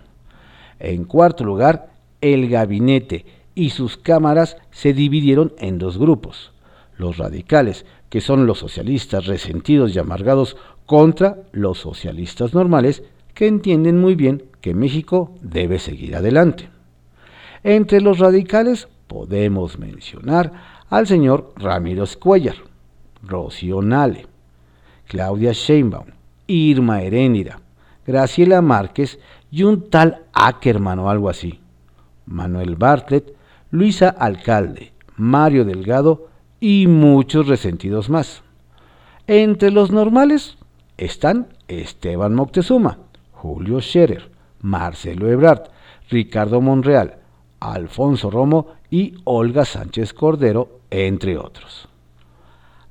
En 0.79 1.05
cuarto 1.05 1.43
lugar, 1.43 1.91
el 2.21 2.49
gabinete 2.49 3.25
y 3.55 3.71
sus 3.71 3.97
cámaras 3.97 4.57
se 4.71 4.93
dividieron 4.93 5.53
en 5.57 5.77
dos 5.77 5.97
grupos. 5.97 6.51
Los 6.97 7.17
radicales, 7.17 7.85
que 8.09 8.21
son 8.21 8.45
los 8.45 8.59
socialistas 8.59 9.25
resentidos 9.25 9.95
y 9.95 9.99
amargados 9.99 10.57
contra 10.85 11.37
los 11.51 11.79
socialistas 11.79 12.53
normales 12.53 13.03
que 13.33 13.47
entienden 13.47 13.99
muy 13.99 14.15
bien 14.15 14.43
que 14.61 14.73
México 14.73 15.35
debe 15.41 15.79
seguir 15.79 16.15
adelante. 16.15 16.69
Entre 17.63 18.01
los 18.01 18.19
radicales 18.19 18.87
podemos 19.07 19.77
mencionar 19.77 20.76
al 20.89 21.07
señor 21.07 21.53
Ramiro 21.57 22.05
Cuellar, 22.19 22.55
Rocío 23.23 23.81
Nale, 23.81 24.27
Claudia 25.07 25.51
Sheinbaum, 25.51 26.07
Irma 26.47 27.01
Heréndira, 27.01 27.59
Graciela 28.05 28.61
Márquez 28.61 29.19
y 29.51 29.63
un 29.63 29.89
tal 29.89 30.23
Ackerman 30.33 30.99
o 30.99 31.09
algo 31.09 31.29
así, 31.29 31.59
Manuel 32.25 32.75
Bartlett, 32.75 33.35
Luisa 33.71 34.09
Alcalde, 34.09 34.93
Mario 35.17 35.65
Delgado 35.65 36.27
y 36.59 36.87
muchos 36.87 37.47
resentidos 37.47 38.09
más. 38.09 38.43
Entre 39.27 39.71
los 39.71 39.91
normales 39.91 40.57
están 40.97 41.47
Esteban 41.67 42.33
Moctezuma, 42.33 42.99
Julio 43.33 43.81
Scherer, 43.81 44.31
Marcelo 44.61 45.29
Ebrard, 45.29 45.63
Ricardo 46.09 46.61
Monreal, 46.61 47.17
Alfonso 47.59 48.31
Romo 48.31 48.76
y 48.89 49.15
Olga 49.23 49.65
Sánchez 49.65 50.13
Cordero, 50.13 50.79
entre 50.89 51.37
otros. 51.37 51.87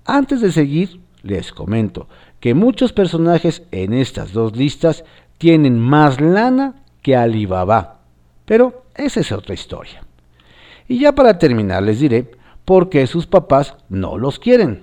Antes 0.04 0.40
de 0.40 0.52
seguir, 0.52 1.00
les 1.22 1.52
comento 1.52 2.08
que 2.40 2.54
muchos 2.54 2.92
personajes 2.92 3.62
en 3.72 3.92
estas 3.92 4.32
dos 4.32 4.56
listas 4.56 5.04
tienen 5.38 5.78
más 5.78 6.20
lana 6.20 6.74
que 7.02 7.16
Alibaba, 7.16 8.00
pero 8.44 8.84
esa 8.94 9.20
es 9.20 9.32
otra 9.32 9.54
historia. 9.54 10.04
Y 10.88 11.00
ya 11.00 11.14
para 11.14 11.38
terminar 11.38 11.82
les 11.82 12.00
diré 12.00 12.30
porque 12.64 13.06
sus 13.06 13.26
papás 13.26 13.74
no 13.88 14.18
los 14.18 14.38
quieren. 14.38 14.82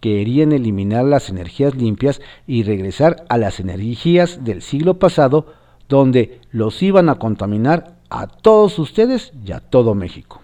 Querían 0.00 0.52
eliminar 0.52 1.04
las 1.04 1.30
energías 1.30 1.74
limpias 1.74 2.20
y 2.46 2.62
regresar 2.62 3.24
a 3.28 3.38
las 3.38 3.58
energías 3.58 4.44
del 4.44 4.62
siglo 4.62 4.98
pasado 4.98 5.52
donde 5.88 6.40
los 6.50 6.82
iban 6.82 7.08
a 7.08 7.16
contaminar 7.16 7.95
a 8.10 8.26
todos 8.26 8.78
ustedes 8.78 9.32
y 9.44 9.52
a 9.52 9.60
todo 9.60 9.94
México. 9.94 10.40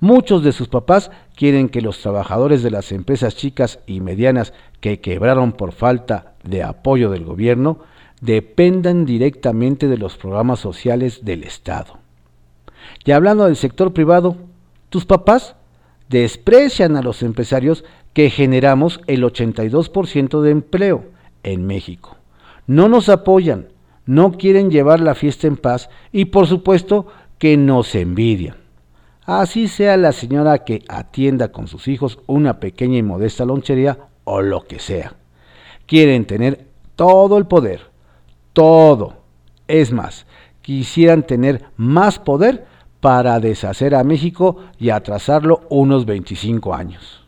Muchos 0.00 0.42
de 0.42 0.52
sus 0.52 0.68
papás 0.68 1.10
quieren 1.36 1.68
que 1.68 1.82
los 1.82 2.00
trabajadores 2.00 2.62
de 2.62 2.70
las 2.70 2.90
empresas 2.90 3.36
chicas 3.36 3.80
y 3.86 4.00
medianas 4.00 4.54
que 4.80 5.00
quebraron 5.00 5.52
por 5.52 5.72
falta 5.72 6.34
de 6.42 6.62
apoyo 6.62 7.10
del 7.10 7.24
gobierno 7.24 7.80
dependan 8.20 9.04
directamente 9.04 9.88
de 9.88 9.98
los 9.98 10.16
programas 10.16 10.58
sociales 10.58 11.24
del 11.24 11.44
Estado. 11.44 11.98
Y 13.04 13.12
hablando 13.12 13.44
del 13.44 13.56
sector 13.56 13.92
privado, 13.92 14.36
tus 14.88 15.04
papás 15.04 15.54
desprecian 16.08 16.96
a 16.96 17.02
los 17.02 17.22
empresarios 17.22 17.84
que 18.12 18.30
generamos 18.30 19.00
el 19.06 19.22
82% 19.22 20.40
de 20.40 20.50
empleo 20.50 21.04
en 21.42 21.66
México. 21.66 22.16
No 22.66 22.88
nos 22.88 23.08
apoyan, 23.08 23.68
no 24.10 24.32
quieren 24.32 24.72
llevar 24.72 24.98
la 24.98 25.14
fiesta 25.14 25.46
en 25.46 25.56
paz 25.56 25.88
y 26.10 26.24
por 26.24 26.48
supuesto 26.48 27.06
que 27.38 27.56
nos 27.56 27.94
envidian. 27.94 28.56
Así 29.24 29.68
sea 29.68 29.96
la 29.96 30.10
señora 30.10 30.64
que 30.64 30.82
atienda 30.88 31.52
con 31.52 31.68
sus 31.68 31.86
hijos 31.86 32.18
una 32.26 32.58
pequeña 32.58 32.98
y 32.98 33.04
modesta 33.04 33.44
lonchería 33.44 34.08
o 34.24 34.42
lo 34.42 34.62
que 34.62 34.80
sea. 34.80 35.14
Quieren 35.86 36.24
tener 36.24 36.66
todo 36.96 37.38
el 37.38 37.46
poder, 37.46 37.82
todo. 38.52 39.18
Es 39.68 39.92
más, 39.92 40.26
quisieran 40.60 41.22
tener 41.22 41.66
más 41.76 42.18
poder 42.18 42.66
para 42.98 43.38
deshacer 43.38 43.94
a 43.94 44.02
México 44.02 44.56
y 44.76 44.90
atrasarlo 44.90 45.60
unos 45.68 46.04
25 46.04 46.74
años. 46.74 47.24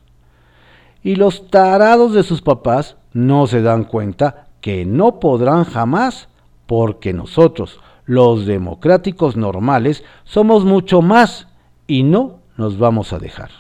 Y 1.01 1.15
los 1.15 1.49
tarados 1.49 2.12
de 2.12 2.25
sus 2.25 2.43
papás 2.43 2.97
no 3.12 3.47
se 3.47 3.62
dan 3.62 3.85
cuenta 3.85 4.49
que 4.61 4.85
no 4.85 5.21
podrán 5.21 5.62
jamás 5.62 6.29
porque 6.73 7.12
nosotros, 7.12 7.81
los 8.07 8.47
democráticos 8.47 9.37
normales, 9.37 10.05
somos 10.25 10.64
mucho 10.64 11.02
más 11.02 11.47
y 11.87 12.02
no 12.02 12.38
nos 12.57 12.79
vamos 12.79 13.12
a 13.12 13.19
dejar. 13.19 13.50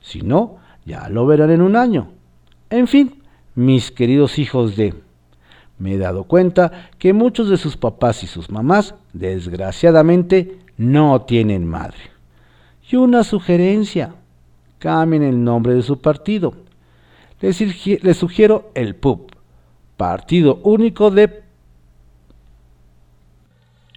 Si 0.00 0.22
no, 0.22 0.56
ya 0.84 1.08
lo 1.08 1.24
verán 1.24 1.52
en 1.52 1.62
un 1.62 1.76
año. 1.76 2.08
En 2.68 2.88
fin, 2.88 3.22
mis 3.54 3.92
queridos 3.92 4.40
hijos 4.40 4.74
de... 4.74 4.92
Me 5.78 5.94
he 5.94 5.98
dado 5.98 6.24
cuenta 6.24 6.90
que 6.98 7.12
muchos 7.12 7.48
de 7.48 7.56
sus 7.56 7.76
papás 7.76 8.24
y 8.24 8.26
sus 8.26 8.50
mamás, 8.50 8.96
desgraciadamente, 9.12 10.58
no 10.76 11.22
tienen 11.22 11.64
madre. 11.64 12.10
Y 12.90 12.96
una 12.96 13.22
sugerencia, 13.22 14.16
cambien 14.80 15.22
el 15.22 15.44
nombre 15.44 15.74
de 15.74 15.82
su 15.82 16.00
partido. 16.00 16.54
Les, 17.40 17.56
sugiero 18.16 18.72
el 18.74 18.96
PUP, 18.96 19.30
Partido 19.96 20.58
Único 20.64 21.12
de... 21.12 21.41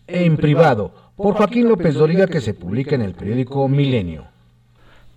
En 0.07 0.37
privado, 0.37 0.91
por 1.15 1.33
Joaquín 1.33 1.67
López 1.67 1.95
Dóriga 1.95 2.27
que 2.27 2.39
se 2.39 2.53
publica 2.53 2.93
en 2.93 3.01
el 3.01 3.15
periódico 3.15 3.67
Milenio. 3.67 4.25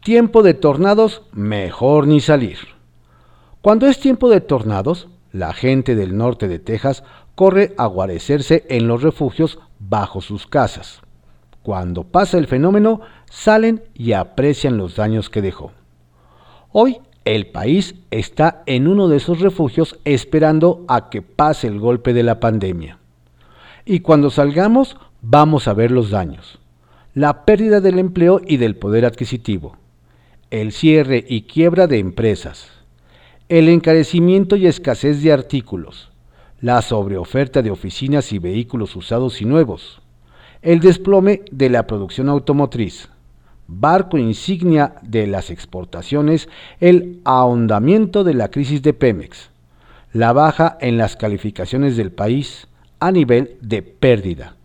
Tiempo 0.02 0.42
de 0.42 0.54
tornados, 0.54 1.22
mejor 1.32 2.06
ni 2.06 2.20
salir. 2.20 2.56
Cuando 3.60 3.86
es 3.86 4.00
tiempo 4.00 4.30
de 4.30 4.40
tornados, 4.40 5.08
la 5.30 5.52
gente 5.52 5.94
del 5.94 6.16
norte 6.16 6.48
de 6.48 6.58
Texas 6.58 7.04
corre 7.34 7.74
a 7.76 7.84
guarecerse 7.84 8.64
en 8.70 8.88
los 8.88 9.02
refugios 9.02 9.58
bajo 9.78 10.22
sus 10.22 10.46
casas. 10.46 11.02
Cuando 11.62 12.04
pasa 12.04 12.38
el 12.38 12.46
fenómeno, 12.46 13.02
salen 13.30 13.82
y 13.92 14.12
aprecian 14.12 14.78
los 14.78 14.96
daños 14.96 15.28
que 15.28 15.42
dejó. 15.42 15.72
Hoy 16.72 16.98
el 17.26 17.48
país 17.48 17.94
está 18.10 18.62
en 18.64 18.88
uno 18.88 19.08
de 19.08 19.18
esos 19.18 19.40
refugios 19.40 19.98
esperando 20.06 20.86
a 20.88 21.10
que 21.10 21.20
pase 21.20 21.66
el 21.66 21.78
golpe 21.78 22.14
de 22.14 22.22
la 22.22 22.40
pandemia. 22.40 22.98
Y 23.90 24.00
cuando 24.00 24.28
salgamos 24.28 24.98
vamos 25.22 25.66
a 25.66 25.72
ver 25.72 25.90
los 25.90 26.10
daños. 26.10 26.58
La 27.14 27.46
pérdida 27.46 27.80
del 27.80 27.98
empleo 27.98 28.38
y 28.46 28.58
del 28.58 28.76
poder 28.76 29.06
adquisitivo. 29.06 29.78
El 30.50 30.72
cierre 30.72 31.24
y 31.26 31.44
quiebra 31.44 31.86
de 31.86 31.98
empresas. 31.98 32.68
El 33.48 33.70
encarecimiento 33.70 34.56
y 34.56 34.66
escasez 34.66 35.22
de 35.22 35.32
artículos. 35.32 36.10
La 36.60 36.82
sobreoferta 36.82 37.62
de 37.62 37.70
oficinas 37.70 38.30
y 38.34 38.38
vehículos 38.38 38.94
usados 38.94 39.40
y 39.40 39.46
nuevos. 39.46 40.02
El 40.60 40.80
desplome 40.80 41.40
de 41.50 41.70
la 41.70 41.86
producción 41.86 42.28
automotriz 42.28 43.08
barco 43.70 44.16
insignia 44.16 44.94
de 45.02 45.26
las 45.26 45.50
exportaciones, 45.50 46.48
el 46.80 47.20
ahondamiento 47.24 48.24
de 48.24 48.32
la 48.32 48.48
crisis 48.48 48.82
de 48.82 48.94
Pemex, 48.94 49.50
la 50.14 50.32
baja 50.32 50.78
en 50.80 50.96
las 50.96 51.16
calificaciones 51.16 51.98
del 51.98 52.10
país 52.10 52.66
a 53.00 53.12
nivel 53.12 53.56
de 53.60 53.82
pérdida, 53.82 54.56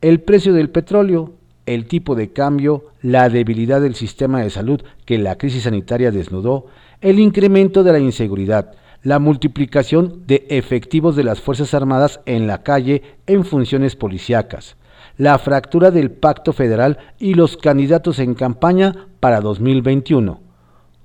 el 0.00 0.20
precio 0.20 0.52
del 0.52 0.70
petróleo, 0.70 1.34
el 1.66 1.86
tipo 1.86 2.14
de 2.14 2.32
cambio, 2.32 2.86
la 3.02 3.28
debilidad 3.28 3.80
del 3.80 3.94
sistema 3.94 4.40
de 4.40 4.50
salud 4.50 4.82
que 5.04 5.18
la 5.18 5.36
crisis 5.36 5.64
sanitaria 5.64 6.10
desnudó, 6.10 6.66
el 7.00 7.18
incremento 7.18 7.82
de 7.82 7.92
la 7.92 7.98
inseguridad, 7.98 8.72
la 9.02 9.18
multiplicación 9.18 10.22
de 10.26 10.46
efectivos 10.48 11.16
de 11.16 11.24
las 11.24 11.40
Fuerzas 11.40 11.74
Armadas 11.74 12.20
en 12.26 12.46
la 12.46 12.62
calle 12.62 13.02
en 13.26 13.44
funciones 13.44 13.96
policíacas, 13.96 14.76
la 15.16 15.38
fractura 15.38 15.90
del 15.90 16.10
pacto 16.10 16.52
federal 16.52 16.98
y 17.18 17.34
los 17.34 17.56
candidatos 17.56 18.18
en 18.18 18.34
campaña 18.34 19.06
para 19.20 19.40
2021, 19.40 20.40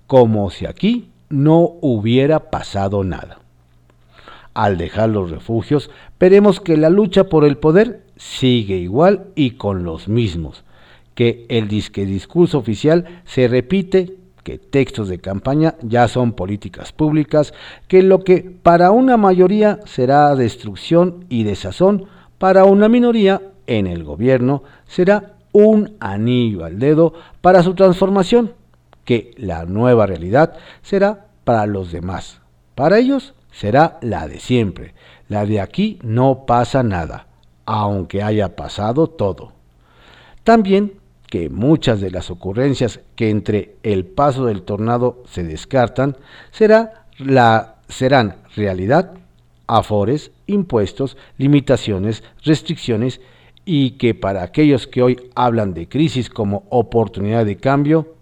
como 0.08 0.50
si 0.50 0.66
aquí 0.66 1.12
no 1.30 1.78
hubiera 1.82 2.52
pasado 2.52 3.04
nada. 3.04 3.41
Al 4.54 4.78
dejar 4.78 5.10
los 5.10 5.32
refugios, 5.32 5.90
veremos 6.20 6.60
que 6.60 6.76
la 6.76 6.90
lucha 6.90 7.26
por 7.26 7.46
el 7.46 7.58
poder 7.58 8.04
sigue 8.18 8.76
igual 8.76 9.28
y 9.36 9.52
con 9.52 9.84
los 9.84 10.08
mismos, 10.08 10.64
que 11.16 11.46
el 11.50 11.68
disque 11.68 12.06
discurso 12.06 12.58
oficial 12.58 13.22
se 13.26 13.48
repite, 13.48 14.18
que 14.44 14.58
textos 14.58 15.08
de 15.08 15.20
campaña 15.20 15.76
ya 15.82 16.08
son 16.08 16.34
políticas 16.34 16.92
públicas, 16.92 17.54
que 17.88 18.04
lo 18.04 18.24
que 18.24 18.42
para 18.42 18.92
una 18.92 19.16
mayoría 19.16 19.80
será 19.86 20.36
destrucción 20.36 21.26
y 21.30 21.44
desazón, 21.44 22.08
para 22.38 22.66
una 22.66 22.90
minoría 22.90 23.42
en 23.68 23.88
el 23.88 24.04
gobierno 24.04 24.64
será 24.86 25.36
un 25.54 25.96
anillo 26.00 26.66
al 26.66 26.80
dedo 26.80 27.14
para 27.42 27.64
su 27.64 27.74
transformación, 27.74 28.54
que 29.06 29.32
la 29.38 29.66
nueva 29.66 30.08
realidad 30.08 30.58
será 30.82 31.28
para 31.44 31.66
los 31.66 31.92
demás. 31.92 32.42
Para 32.76 32.98
ellos 33.00 33.34
será 33.52 33.98
la 34.02 34.28
de 34.28 34.40
siempre. 34.40 34.94
La 35.28 35.46
de 35.46 35.62
aquí 35.62 36.00
no 36.04 36.46
pasa 36.46 36.84
nada, 36.84 37.28
aunque 37.66 38.24
haya 38.24 38.56
pasado 38.56 39.08
todo. 39.08 39.54
También 40.44 40.94
que 41.28 41.50
muchas 41.50 42.02
de 42.02 42.12
las 42.12 42.30
ocurrencias 42.30 43.00
que 43.16 43.30
entre 43.30 43.76
el 43.84 44.06
paso 44.06 44.46
del 44.46 44.64
tornado 44.64 45.24
se 45.26 45.44
descartan 45.44 46.18
será 46.52 47.06
la, 47.18 47.76
serán 47.88 48.38
realidad, 48.56 49.14
afores, 49.68 50.32
impuestos, 50.48 51.16
limitaciones, 51.38 52.24
restricciones 52.44 53.22
y 53.64 53.92
que 53.92 54.14
para 54.14 54.44
aquellos 54.44 54.88
que 54.88 55.02
hoy 55.02 55.30
hablan 55.34 55.74
de 55.74 55.88
crisis 55.88 56.30
como 56.30 56.66
oportunidad 56.70 57.46
de 57.46 57.56
cambio, 57.56 58.16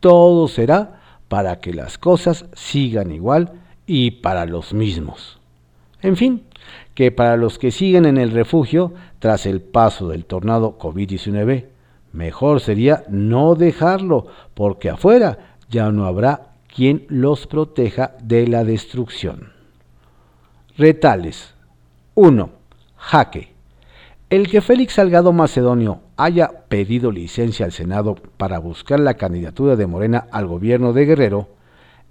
todo 0.00 0.46
será 0.48 1.00
para 1.28 1.60
que 1.60 1.72
las 1.72 1.96
cosas 1.96 2.44
sigan 2.52 3.12
igual 3.12 3.59
y 3.92 4.12
para 4.12 4.46
los 4.46 4.72
mismos. 4.72 5.40
En 6.00 6.16
fin, 6.16 6.44
que 6.94 7.10
para 7.10 7.36
los 7.36 7.58
que 7.58 7.72
siguen 7.72 8.06
en 8.06 8.18
el 8.18 8.30
refugio 8.30 8.94
tras 9.18 9.46
el 9.46 9.60
paso 9.60 10.06
del 10.06 10.26
tornado 10.26 10.78
COVID-19, 10.78 11.64
mejor 12.12 12.60
sería 12.60 13.02
no 13.08 13.56
dejarlo, 13.56 14.28
porque 14.54 14.90
afuera 14.90 15.56
ya 15.68 15.90
no 15.90 16.06
habrá 16.06 16.52
quien 16.72 17.04
los 17.08 17.48
proteja 17.48 18.12
de 18.22 18.46
la 18.46 18.62
destrucción. 18.62 19.54
Retales 20.78 21.54
1. 22.14 22.48
Jaque. 22.96 23.52
El 24.30 24.48
que 24.48 24.60
Félix 24.60 24.92
Salgado 24.92 25.32
Macedonio 25.32 26.02
haya 26.16 26.48
pedido 26.68 27.10
licencia 27.10 27.66
al 27.66 27.72
Senado 27.72 28.14
para 28.36 28.60
buscar 28.60 29.00
la 29.00 29.14
candidatura 29.14 29.74
de 29.74 29.88
Morena 29.88 30.28
al 30.30 30.46
gobierno 30.46 30.92
de 30.92 31.06
Guerrero 31.06 31.59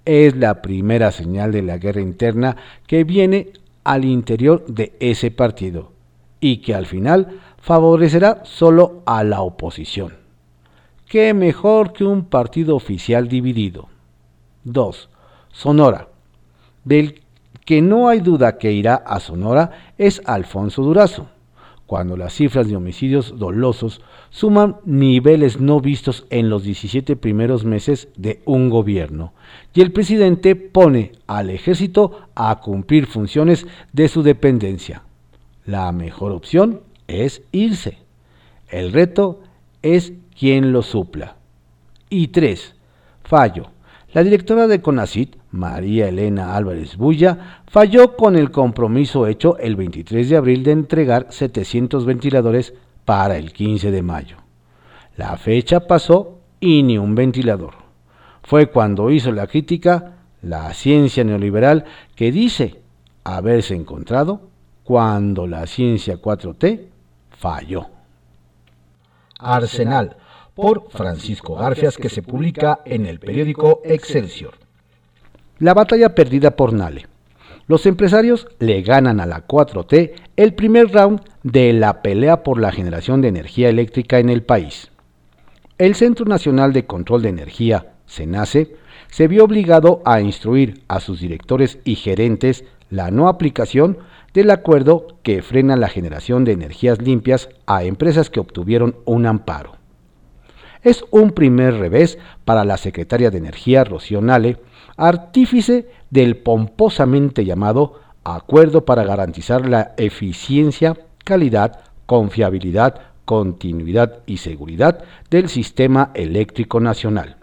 es 0.04 0.36
la 0.36 0.62
primera 0.62 1.12
señal 1.12 1.52
de 1.52 1.62
la 1.62 1.78
guerra 1.78 2.00
interna 2.00 2.56
que 2.86 3.04
viene 3.04 3.52
al 3.84 4.04
interior 4.04 4.64
de 4.66 4.96
ese 5.00 5.30
partido 5.30 5.92
y 6.40 6.58
que 6.58 6.74
al 6.74 6.86
final 6.86 7.40
favorecerá 7.58 8.42
solo 8.44 9.02
a 9.06 9.24
la 9.24 9.42
oposición. 9.42 10.14
¿Qué 11.06 11.34
mejor 11.34 11.92
que 11.92 12.04
un 12.04 12.24
partido 12.24 12.76
oficial 12.76 13.28
dividido? 13.28 13.88
2. 14.64 15.08
Sonora. 15.52 16.08
Del 16.84 17.22
que 17.64 17.82
no 17.82 18.08
hay 18.08 18.20
duda 18.20 18.58
que 18.58 18.72
irá 18.72 18.94
a 18.94 19.20
Sonora 19.20 19.92
es 19.98 20.22
Alfonso 20.24 20.82
Durazo 20.82 21.28
cuando 21.90 22.16
las 22.16 22.34
cifras 22.34 22.68
de 22.68 22.76
homicidios 22.76 23.36
dolosos 23.36 24.00
suman 24.30 24.76
niveles 24.84 25.58
no 25.60 25.80
vistos 25.80 26.24
en 26.30 26.48
los 26.48 26.62
17 26.62 27.16
primeros 27.16 27.64
meses 27.64 28.06
de 28.16 28.42
un 28.44 28.70
gobierno, 28.70 29.32
y 29.74 29.80
el 29.80 29.90
presidente 29.90 30.54
pone 30.54 31.10
al 31.26 31.50
ejército 31.50 32.28
a 32.36 32.60
cumplir 32.60 33.06
funciones 33.06 33.66
de 33.92 34.06
su 34.06 34.22
dependencia. 34.22 35.02
La 35.66 35.90
mejor 35.90 36.30
opción 36.30 36.82
es 37.08 37.42
irse. 37.50 37.98
El 38.68 38.92
reto 38.92 39.40
es 39.82 40.12
quien 40.38 40.72
lo 40.72 40.82
supla. 40.82 41.34
Y 42.08 42.28
3. 42.28 42.72
Fallo. 43.24 43.66
La 44.12 44.24
directora 44.24 44.66
de 44.66 44.82
CONACIT, 44.82 45.36
María 45.52 46.08
Elena 46.08 46.56
Álvarez 46.56 46.96
Bulla, 46.96 47.62
falló 47.68 48.16
con 48.16 48.34
el 48.34 48.50
compromiso 48.50 49.28
hecho 49.28 49.56
el 49.58 49.76
23 49.76 50.28
de 50.28 50.36
abril 50.36 50.64
de 50.64 50.72
entregar 50.72 51.28
700 51.30 52.04
ventiladores 52.04 52.74
para 53.04 53.36
el 53.36 53.52
15 53.52 53.92
de 53.92 54.02
mayo. 54.02 54.36
La 55.16 55.36
fecha 55.36 55.86
pasó 55.86 56.40
y 56.58 56.82
ni 56.82 56.98
un 56.98 57.14
ventilador. 57.14 57.74
Fue 58.42 58.66
cuando 58.70 59.10
hizo 59.12 59.30
la 59.30 59.46
crítica 59.46 60.16
la 60.42 60.74
ciencia 60.74 61.22
neoliberal 61.22 61.84
que 62.16 62.32
dice 62.32 62.80
haberse 63.22 63.76
encontrado 63.76 64.48
cuando 64.82 65.46
la 65.46 65.68
ciencia 65.68 66.20
4T 66.20 66.88
falló. 67.30 67.86
Arsenal 69.38 70.16
por 70.60 70.90
Francisco 70.90 71.56
Garfias 71.56 71.96
que 71.96 72.10
se 72.10 72.22
publica 72.22 72.80
en 72.84 73.06
el 73.06 73.18
periódico 73.18 73.80
Excelsior. 73.84 74.54
La 75.58 75.74
batalla 75.74 76.14
perdida 76.14 76.52
por 76.52 76.72
Nale. 76.72 77.06
Los 77.66 77.86
empresarios 77.86 78.46
le 78.58 78.82
ganan 78.82 79.20
a 79.20 79.26
la 79.26 79.46
4T 79.46 80.12
el 80.36 80.54
primer 80.54 80.90
round 80.92 81.20
de 81.42 81.72
la 81.72 82.02
pelea 82.02 82.42
por 82.42 82.60
la 82.60 82.72
generación 82.72 83.20
de 83.22 83.28
energía 83.28 83.68
eléctrica 83.68 84.18
en 84.18 84.28
el 84.28 84.42
país. 84.42 84.90
El 85.78 85.94
Centro 85.94 86.26
Nacional 86.26 86.72
de 86.72 86.84
Control 86.84 87.22
de 87.22 87.28
Energía, 87.30 87.94
CENACE, 88.06 88.76
se 89.08 89.28
vio 89.28 89.44
obligado 89.44 90.02
a 90.04 90.20
instruir 90.20 90.82
a 90.88 91.00
sus 91.00 91.20
directores 91.20 91.78
y 91.84 91.94
gerentes 91.94 92.64
la 92.90 93.10
no 93.10 93.28
aplicación 93.28 93.98
del 94.34 94.50
acuerdo 94.50 95.06
que 95.22 95.42
frena 95.42 95.76
la 95.76 95.88
generación 95.88 96.44
de 96.44 96.52
energías 96.52 97.00
limpias 97.00 97.48
a 97.66 97.84
empresas 97.84 98.30
que 98.30 98.40
obtuvieron 98.40 98.96
un 99.04 99.26
amparo 99.26 99.79
es 100.82 101.04
un 101.10 101.32
primer 101.32 101.74
revés 101.74 102.18
para 102.44 102.64
la 102.64 102.76
secretaria 102.76 103.30
de 103.30 103.38
Energía, 103.38 103.84
Rocío 103.84 104.20
Nale, 104.20 104.58
artífice 104.96 105.88
del 106.10 106.36
pomposamente 106.36 107.44
llamado 107.44 108.00
Acuerdo 108.22 108.84
para 108.84 109.04
garantizar 109.04 109.66
la 109.66 109.94
eficiencia, 109.96 110.96
calidad, 111.24 111.80
confiabilidad, 112.06 113.00
continuidad 113.24 114.18
y 114.26 114.38
seguridad 114.38 115.04
del 115.30 115.48
sistema 115.48 116.10
eléctrico 116.14 116.80
nacional. 116.80 117.36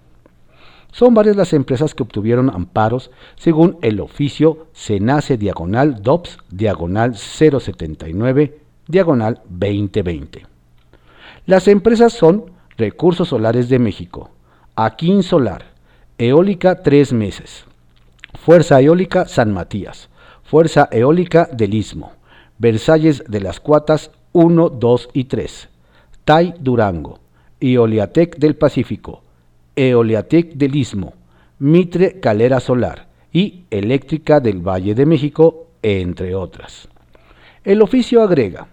Son 0.91 1.13
varias 1.13 1.36
las 1.36 1.54
empresas 1.54 1.93
que 1.93 2.04
obtuvieron 2.04 2.50
amparos 2.50 3.12
según 3.36 3.78
el 3.82 4.00
oficio 4.00 4.67
Senace 4.73 5.38
Diagonal 5.38 6.02
DOPS 6.02 6.38
Diagonal 6.50 7.15
079 7.15 8.60
Diagonal 8.88 9.41
2020. 9.50 10.45
Las 11.45 11.67
empresas 11.67 12.13
son 12.13 12.57
Recursos 12.78 13.30
Solares 13.30 13.70
de 13.70 13.80
México, 13.80 14.30
Aquín 14.76 15.24
Solar, 15.24 15.66
Eólica 16.20 16.84
tres 16.84 17.12
meses, 17.12 17.66
Fuerza 18.36 18.80
Eólica 18.80 19.28
San 19.28 19.52
Matías, 19.52 20.10
Fuerza 20.44 20.88
Eólica 20.92 21.50
del 21.52 21.74
Istmo, 21.74 22.12
Versalles 22.60 23.24
de 23.28 23.42
las 23.42 23.60
Cuatas 23.60 24.12
1, 24.34 24.70
2 24.70 25.10
y 25.13 25.24
3, 25.24 25.70
Tai 26.24 26.54
Durango, 26.60 27.20
Eoliatec 27.60 28.38
del 28.38 28.56
Pacífico, 28.56 29.24
Eoliatec 29.76 30.54
del 30.54 30.76
Istmo, 30.76 31.16
Mitre 31.58 32.20
Calera 32.20 32.60
Solar 32.60 33.08
y 33.34 33.63
Eléctrica 33.72 34.40
del 34.40 34.62
Valle 34.62 34.94
de 34.94 35.08
México, 35.08 35.66
entre 35.82 36.36
otras. 36.36 36.88
El 37.63 37.82
oficio 37.82 38.22
agrega, 38.22 38.68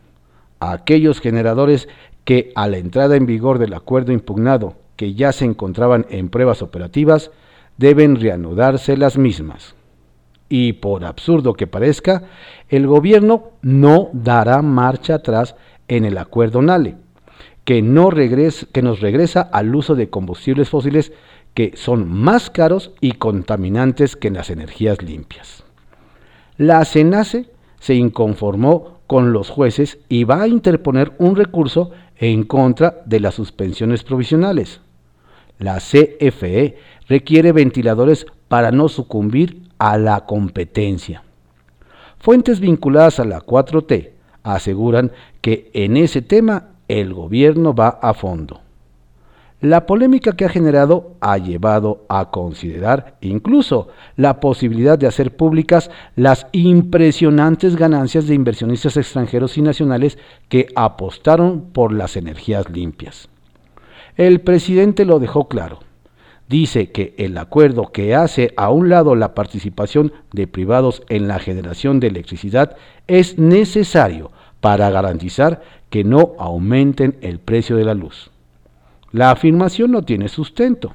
a 0.61 0.73
aquellos 0.73 1.21
generadores 1.21 1.89
que 2.25 2.53
a 2.55 2.69
la 2.69 2.79
entrada 2.79 3.17
en 3.17 3.27
vigor 3.27 3.59
del 3.59 3.75
acuerdo 3.75 4.13
impugnado, 4.13 4.75
que 4.97 5.15
ya 5.15 5.33
se 5.33 5.45
encontraban 5.45 6.07
en 6.11 6.29
pruebas 6.29 6.63
operativas, 6.63 7.31
deben 7.77 8.17
reanudarse 8.17 8.97
las 8.97 9.19
mismas. 9.19 9.75
Y 10.49 10.75
por 10.75 11.05
absurdo 11.05 11.55
que 11.55 11.67
parezca, 11.67 12.25
el 12.69 12.87
gobierno 12.87 13.51
no 13.63 14.11
dará 14.13 14.63
marcha 14.63 15.17
atrás 15.17 15.57
en 15.89 16.05
el 16.05 16.19
acuerdo 16.19 16.63
NALE, 16.63 16.97
que, 17.65 17.83
no 17.83 18.11
que 18.11 18.83
nos 18.83 19.01
regresa 19.01 19.41
al 19.41 19.75
uso 19.75 19.95
de 19.95 20.11
combustibles 20.11 20.69
fósiles 20.69 21.13
que 21.55 21.73
son 21.77 22.09
más 22.09 22.51
caros 22.51 22.93
y 23.01 23.13
contaminantes 23.13 24.17
que 24.17 24.31
las 24.31 24.51
energías 24.51 25.03
limpias. 25.03 25.65
La 26.57 26.85
CENACE 26.85 27.51
se 27.81 27.95
inconformó 27.95 28.94
con 29.07 29.33
los 29.33 29.51
jueces 29.51 29.99
y 30.09 30.25
va 30.25 30.43
a 30.43 30.49
interponer 30.49 31.13
un 31.19 31.37
recurso 31.37 31.91
en 32.17 32.45
contra 32.45 33.03
de 33.07 33.21
las 33.21 33.35
suspensiones 33.35 34.03
provisionales. 34.03 34.81
La 35.59 35.79
CFE 35.79 36.77
requiere 37.09 37.53
ventiladores 37.53 38.27
para 38.49 38.71
no 38.71 38.89
sucumbir 38.89 39.63
a 39.79 39.99
la 39.99 40.25
competencia. 40.27 41.23
Fuentes 42.19 42.61
vinculadas 42.61 43.21
a 43.21 43.25
la 43.25 43.41
4T 43.41 44.11
aseguran 44.43 45.13
que 45.41 45.71
en 45.75 45.97
ese 45.97 46.23
tema 46.23 46.71
el 46.89 47.13
gobierno 47.13 47.75
va 47.75 47.89
a 47.89 48.15
fondo. 48.15 48.64
La 49.65 49.87
polémica 49.87 50.33
que 50.33 50.45
ha 50.45 50.51
generado 50.51 51.17
ha 51.23 51.39
llevado 51.39 52.05
a 52.11 52.31
considerar 52.31 53.17
incluso 53.23 53.89
la 54.15 54.39
posibilidad 54.39 54.99
de 54.99 55.07
hacer 55.07 55.35
públicas 55.35 55.91
las 56.17 56.47
impresionantes 56.53 57.75
ganancias 57.75 58.27
de 58.27 58.35
inversionistas 58.35 58.99
extranjeros 58.99 59.57
y 59.57 59.63
nacionales 59.63 60.19
que 60.51 60.67
apostaron 60.77 61.71
por 61.73 61.95
las 61.95 62.19
energías 62.19 62.69
limpias. 62.69 63.31
El 64.19 64.43
presidente 64.43 65.07
lo 65.07 65.19
dejó 65.19 65.49
claro. 65.49 65.79
Dice 66.47 66.93
que 66.93 67.15
el 67.17 67.39
acuerdo 67.39 67.91
que 67.91 68.15
hace 68.15 68.53
a 68.59 68.69
un 68.69 68.91
lado 68.91 69.17
la 69.17 69.33
participación 69.33 70.13
de 70.31 70.47
privados 70.47 71.03
en 71.09 71.27
la 71.27 71.39
generación 71.39 72.01
de 72.01 72.09
electricidad 72.09 72.77
es 73.07 73.39
necesario 73.39 74.31
para 74.61 74.91
garantizar 74.91 75.63
que 75.89 76.05
no 76.05 76.35
aumenten 76.39 77.17
el 77.23 77.39
precio 77.39 77.77
de 77.77 77.87
la 77.87 77.95
luz. 77.95 78.31
La 79.15 79.31
afirmación 79.31 79.93
no 79.93 80.03
tiene 80.03 80.29
sustento. 80.29 80.93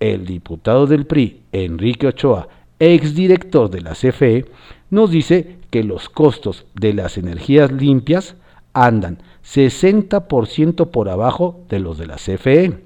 El 0.00 0.24
diputado 0.24 0.86
del 0.86 1.04
PRI, 1.04 1.42
Enrique 1.52 2.06
Ochoa, 2.06 2.48
exdirector 2.78 3.68
de 3.68 3.82
la 3.82 3.92
CFE, 3.92 4.46
nos 4.88 5.10
dice 5.10 5.58
que 5.68 5.84
los 5.84 6.08
costos 6.08 6.64
de 6.72 6.94
las 6.94 7.18
energías 7.18 7.70
limpias 7.70 8.36
andan 8.72 9.18
60% 9.44 10.90
por 10.90 11.10
abajo 11.10 11.60
de 11.68 11.80
los 11.80 11.98
de 11.98 12.06
la 12.06 12.16
CFE. 12.16 12.78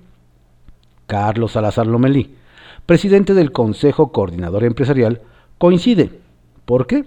Carlos 1.06 1.52
Salazar 1.52 1.86
Lomelí, 1.86 2.34
presidente 2.84 3.34
del 3.34 3.52
Consejo 3.52 4.10
Coordinador 4.10 4.64
Empresarial, 4.64 5.22
coincide. 5.58 6.10
¿Por 6.64 6.88
qué? 6.88 7.04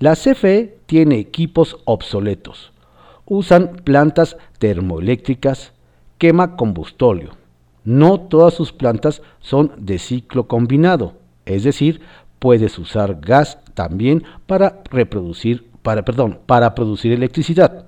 La 0.00 0.16
CFE 0.16 0.78
tiene 0.86 1.20
equipos 1.20 1.76
obsoletos. 1.84 2.72
Usan 3.24 3.76
plantas 3.84 4.36
termoeléctricas, 4.58 5.72
quema 6.18 6.56
combustóleo. 6.56 7.32
No 7.84 8.20
todas 8.20 8.54
sus 8.54 8.72
plantas 8.72 9.22
son 9.40 9.72
de 9.78 9.98
ciclo 9.98 10.48
combinado, 10.48 11.14
es 11.44 11.62
decir, 11.62 12.00
puedes 12.38 12.78
usar 12.78 13.20
gas 13.20 13.58
también 13.74 14.24
para 14.46 14.82
reproducir, 14.90 15.68
para, 15.82 16.04
perdón, 16.04 16.40
para 16.46 16.74
producir 16.74 17.12
electricidad, 17.12 17.86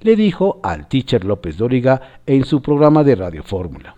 le 0.00 0.16
dijo 0.16 0.60
al 0.62 0.86
teacher 0.88 1.24
López 1.24 1.56
Dóriga 1.56 2.20
en 2.26 2.44
su 2.44 2.62
programa 2.62 3.04
de 3.04 3.16
Radio 3.16 3.42
Fórmula. 3.42 3.96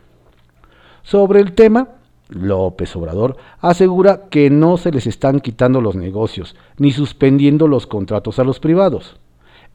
Sobre 1.02 1.40
el 1.40 1.52
tema, 1.52 1.88
López 2.28 2.94
Obrador 2.96 3.36
asegura 3.60 4.28
que 4.30 4.50
no 4.50 4.76
se 4.76 4.90
les 4.90 5.06
están 5.06 5.40
quitando 5.40 5.80
los 5.80 5.94
negocios 5.94 6.56
ni 6.78 6.90
suspendiendo 6.92 7.68
los 7.68 7.86
contratos 7.86 8.38
a 8.38 8.44
los 8.44 8.58
privados. 8.58 9.16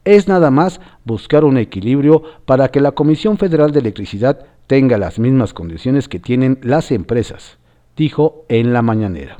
Es 0.04 0.26
nada 0.26 0.50
más 0.50 0.80
buscar 1.04 1.44
un 1.44 1.56
equilibrio 1.58 2.22
para 2.44 2.68
que 2.68 2.80
la 2.80 2.90
Comisión 2.90 3.38
Federal 3.38 3.70
de 3.70 3.80
Electricidad 3.80 4.46
tenga 4.66 4.98
las 4.98 5.20
mismas 5.20 5.54
condiciones 5.54 6.08
que 6.08 6.18
tienen 6.18 6.58
las 6.62 6.90
empresas, 6.90 7.58
dijo 7.96 8.44
en 8.48 8.72
la 8.72 8.82
mañanera. 8.82 9.38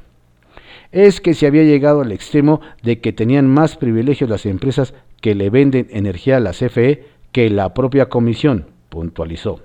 Es 0.92 1.20
que 1.20 1.35
se 1.35 1.46
había 1.46 1.64
llegado 1.64 2.03
al 2.03 2.12
extremo 2.12 2.61
de 2.83 3.01
que 3.01 3.12
tenían 3.12 3.48
más 3.48 3.77
privilegios 3.77 4.31
las 4.31 4.46
empresas 4.46 4.94
que 5.20 5.35
le 5.35 5.51
venden 5.51 5.88
energía 5.90 6.37
a 6.37 6.40
la 6.40 6.53
CFE 6.53 7.07
que 7.33 7.51
la 7.51 7.75
propia 7.75 8.09
comisión, 8.09 8.66
puntualizó. 8.88 9.61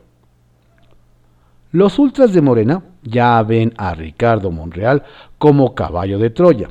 Los 1.71 1.99
ultras 1.99 2.33
de 2.33 2.41
Morena 2.41 2.81
ya 3.03 3.43
ven 3.43 3.73
a 3.77 3.93
Ricardo 3.93 4.49
Monreal 4.49 5.03
como 5.37 5.75
caballo 5.75 6.17
de 6.17 6.29
Troya 6.29 6.69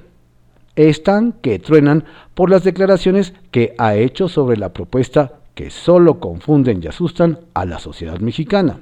están 0.77 1.33
que 1.33 1.59
truenan 1.59 2.05
por 2.35 2.51
las 2.51 2.63
declaraciones 2.63 3.33
que 3.51 3.75
ha 3.79 3.95
hecho 3.97 4.29
sobre 4.29 4.59
la 4.59 4.73
propuesta 4.73 5.41
que 5.55 5.71
solo 5.71 6.21
confunden 6.21 6.81
y 6.83 6.87
asustan 6.87 7.41
a 7.55 7.65
la 7.65 7.79
sociedad 7.79 8.21
mexicana. 8.21 8.81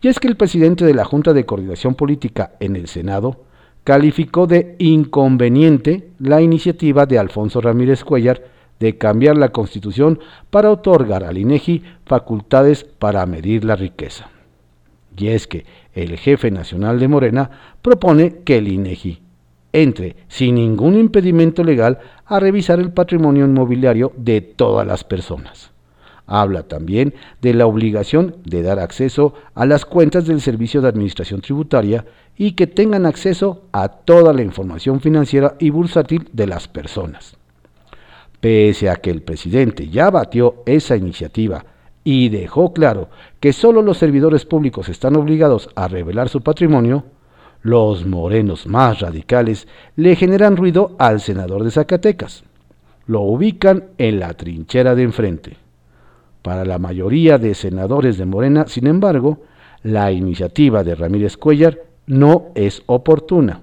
Y 0.00 0.08
es 0.08 0.18
que 0.18 0.28
el 0.28 0.36
presidente 0.36 0.84
de 0.86 0.94
la 0.94 1.04
Junta 1.04 1.34
de 1.34 1.44
Coordinación 1.44 1.94
Política 1.94 2.52
en 2.60 2.76
el 2.76 2.88
Senado 2.88 3.42
calificó 3.84 4.46
de 4.46 4.74
inconveniente 4.78 6.08
la 6.18 6.40
iniciativa 6.40 7.04
de 7.04 7.18
Alfonso 7.18 7.60
Ramírez 7.60 8.04
Cuellar 8.04 8.42
de 8.80 8.96
cambiar 8.96 9.36
la 9.36 9.50
Constitución 9.50 10.18
para 10.50 10.70
otorgar 10.70 11.24
al 11.24 11.38
INEGI 11.38 11.82
facultades 12.06 12.84
para 12.84 13.24
medir 13.26 13.64
la 13.64 13.76
riqueza. 13.76 14.30
Y 15.16 15.28
es 15.28 15.46
que 15.46 15.66
el 15.94 16.16
jefe 16.16 16.50
nacional 16.50 16.98
de 16.98 17.08
Morena 17.08 17.50
propone 17.82 18.38
que 18.44 18.58
el 18.58 18.68
INEGI 18.68 19.20
entre 19.72 20.16
sin 20.28 20.56
ningún 20.56 20.98
impedimento 20.98 21.64
legal 21.64 21.98
a 22.26 22.40
revisar 22.40 22.78
el 22.80 22.92
patrimonio 22.92 23.44
inmobiliario 23.44 24.12
de 24.16 24.40
todas 24.40 24.86
las 24.86 25.04
personas. 25.04 25.70
Habla 26.26 26.62
también 26.62 27.14
de 27.40 27.52
la 27.52 27.66
obligación 27.66 28.36
de 28.44 28.62
dar 28.62 28.78
acceso 28.78 29.34
a 29.54 29.66
las 29.66 29.84
cuentas 29.84 30.26
del 30.26 30.40
Servicio 30.40 30.80
de 30.80 30.88
Administración 30.88 31.40
Tributaria 31.40 32.06
y 32.36 32.52
que 32.52 32.66
tengan 32.66 33.06
acceso 33.06 33.64
a 33.72 33.88
toda 33.88 34.32
la 34.32 34.42
información 34.42 35.00
financiera 35.00 35.56
y 35.58 35.70
bursátil 35.70 36.28
de 36.32 36.46
las 36.46 36.68
personas. 36.68 37.36
Pese 38.40 38.88
a 38.88 38.96
que 38.96 39.10
el 39.10 39.22
presidente 39.22 39.88
ya 39.88 40.10
batió 40.10 40.62
esa 40.66 40.96
iniciativa 40.96 41.64
y 42.04 42.28
dejó 42.28 42.72
claro 42.72 43.08
que 43.38 43.52
solo 43.52 43.82
los 43.82 43.98
servidores 43.98 44.44
públicos 44.44 44.88
están 44.88 45.16
obligados 45.16 45.68
a 45.76 45.86
revelar 45.86 46.28
su 46.28 46.40
patrimonio, 46.40 47.04
los 47.62 48.04
morenos 48.06 48.66
más 48.66 49.00
radicales 49.00 49.68
le 49.96 50.16
generan 50.16 50.56
ruido 50.56 50.96
al 50.98 51.20
senador 51.20 51.62
de 51.64 51.70
Zacatecas. 51.70 52.44
Lo 53.06 53.20
ubican 53.20 53.84
en 53.98 54.20
la 54.20 54.34
trinchera 54.34 54.94
de 54.94 55.04
enfrente. 55.04 55.56
Para 56.42 56.64
la 56.64 56.78
mayoría 56.78 57.38
de 57.38 57.54
senadores 57.54 58.18
de 58.18 58.26
Morena, 58.26 58.66
sin 58.66 58.88
embargo, 58.88 59.42
la 59.82 60.10
iniciativa 60.10 60.82
de 60.82 60.94
Ramírez 60.94 61.36
Cuellar 61.36 61.78
no 62.06 62.46
es 62.54 62.82
oportuna. 62.86 63.62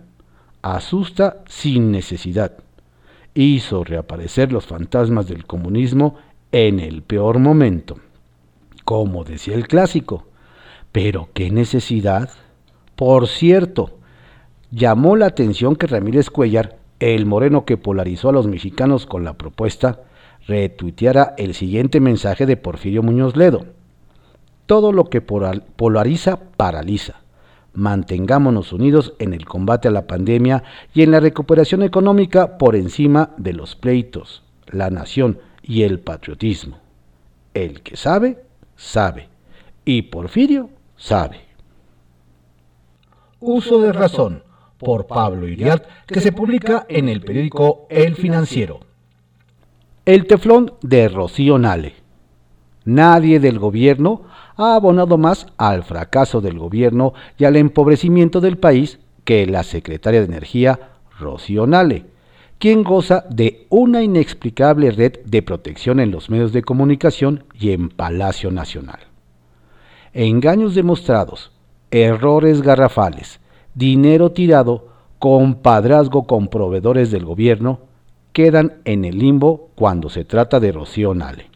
Asusta 0.62 1.44
sin 1.46 1.92
necesidad. 1.92 2.54
Hizo 3.34 3.84
reaparecer 3.84 4.52
los 4.52 4.66
fantasmas 4.66 5.28
del 5.28 5.46
comunismo 5.46 6.16
en 6.52 6.80
el 6.80 7.02
peor 7.04 7.40
momento. 7.40 7.98
Como 8.86 9.24
decía 9.24 9.56
el 9.56 9.68
clásico, 9.68 10.26
pero 10.92 11.30
qué 11.34 11.52
necesidad. 11.52 12.30
Por 13.00 13.30
cierto, 13.30 13.92
llamó 14.72 15.16
la 15.16 15.28
atención 15.28 15.78
que 15.78 15.88
Ramírez 15.88 16.30
Cuellar, 16.30 16.80
el 17.00 17.26
moreno 17.26 17.64
que 17.64 17.78
polarizó 17.78 18.28
a 18.28 18.34
los 18.34 18.46
mexicanos 18.46 19.06
con 19.06 19.24
la 19.24 19.38
propuesta, 19.38 20.02
retuiteara 20.46 21.34
el 21.38 21.54
siguiente 21.54 22.02
mensaje 22.02 22.46
de 22.46 22.58
Porfirio 22.58 23.02
Muñoz 23.02 23.38
Ledo. 23.38 23.68
Todo 24.66 24.92
lo 24.92 25.06
que 25.06 25.22
polariza, 25.22 26.42
paraliza. 26.58 27.22
Mantengámonos 27.74 28.74
unidos 28.74 29.14
en 29.20 29.34
el 29.34 29.46
combate 29.46 29.88
a 29.88 29.92
la 29.92 30.06
pandemia 30.06 30.64
y 30.94 31.02
en 31.02 31.12
la 31.12 31.22
recuperación 31.22 31.84
económica 31.84 32.58
por 32.58 32.76
encima 32.76 33.32
de 33.38 33.54
los 33.54 33.78
pleitos, 33.78 34.44
la 34.68 34.90
nación 34.90 35.40
y 35.64 35.84
el 35.84 36.02
patriotismo. 36.02 36.80
El 37.54 37.82
que 37.82 37.96
sabe, 37.96 38.44
sabe. 38.76 39.30
Y 39.86 40.02
Porfirio 40.02 40.70
sabe. 40.98 41.49
Uso 43.40 43.82
de 43.82 43.94
Razón, 43.94 44.44
por 44.78 45.08
Pablo 45.08 45.48
Iriart, 45.48 45.86
que 46.08 46.20
se 46.20 46.32
publica 46.32 46.86
en 46.90 47.08
el 47.08 47.22
periódico 47.22 47.88
El 47.90 48.16
Financiero. 48.16 48.82
El 50.06 50.28
teflón 50.28 50.74
de 50.82 51.08
Rocío 51.08 51.58
Nale. 51.58 51.94
Nadie 52.84 53.40
del 53.40 53.60
gobierno 53.60 54.24
ha 54.58 54.76
abonado 54.76 55.18
más 55.18 55.48
al 55.58 55.84
fracaso 55.84 56.42
del 56.42 56.60
gobierno 56.60 57.14
y 57.38 57.46
al 57.46 57.56
empobrecimiento 57.56 58.42
del 58.42 58.58
país 58.58 59.00
que 59.24 59.46
la 59.46 59.64
secretaria 59.64 60.20
de 60.20 60.26
Energía, 60.26 60.92
Rocío 61.18 61.66
Nale, 61.66 62.08
quien 62.58 62.84
goza 62.84 63.24
de 63.30 63.68
una 63.70 64.04
inexplicable 64.04 64.92
red 64.92 65.20
de 65.24 65.42
protección 65.44 66.02
en 66.02 66.12
los 66.12 66.30
medios 66.30 66.52
de 66.52 66.62
comunicación 66.62 67.46
y 67.54 67.72
en 67.72 67.90
Palacio 67.90 68.52
Nacional. 68.52 69.00
Engaños 70.14 70.76
demostrados, 70.76 71.52
errores 71.92 72.62
garrafales, 72.62 73.40
dinero 73.74 74.32
tirado, 74.32 74.88
compadrazgo 75.20 76.26
con 76.26 76.48
proveedores 76.48 77.12
del 77.12 77.26
gobierno, 77.26 77.82
quedan 78.32 78.76
en 78.86 79.06
el 79.06 79.18
limbo 79.18 79.70
cuando 79.76 80.10
se 80.10 80.24
trata 80.24 80.60
de 80.60 80.72
Rocío 80.72 81.14
Nale. 81.14 81.48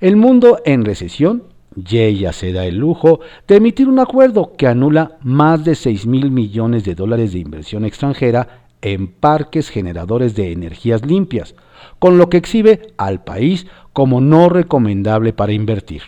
El 0.00 0.16
mundo 0.16 0.60
en 0.64 0.84
recesión 0.84 1.44
y 1.76 2.24
se 2.32 2.52
da 2.52 2.66
el 2.66 2.76
lujo 2.76 3.20
de 3.48 3.56
emitir 3.56 3.88
un 3.88 3.98
acuerdo 3.98 4.52
que 4.56 4.66
anula 4.66 5.18
más 5.22 5.64
de 5.64 5.74
6 5.74 6.06
mil 6.06 6.30
millones 6.30 6.84
de 6.84 6.94
dólares 6.94 7.32
de 7.32 7.40
inversión 7.40 7.84
extranjera 7.84 8.66
en 8.80 9.08
parques 9.08 9.70
generadores 9.70 10.34
de 10.34 10.52
energías 10.52 11.04
limpias, 11.04 11.54
con 11.98 12.18
lo 12.18 12.28
que 12.28 12.36
exhibe 12.36 12.92
al 12.96 13.24
país 13.24 13.66
como 13.92 14.20
no 14.20 14.48
recomendable 14.48 15.32
para 15.32 15.52
invertir. 15.52 16.02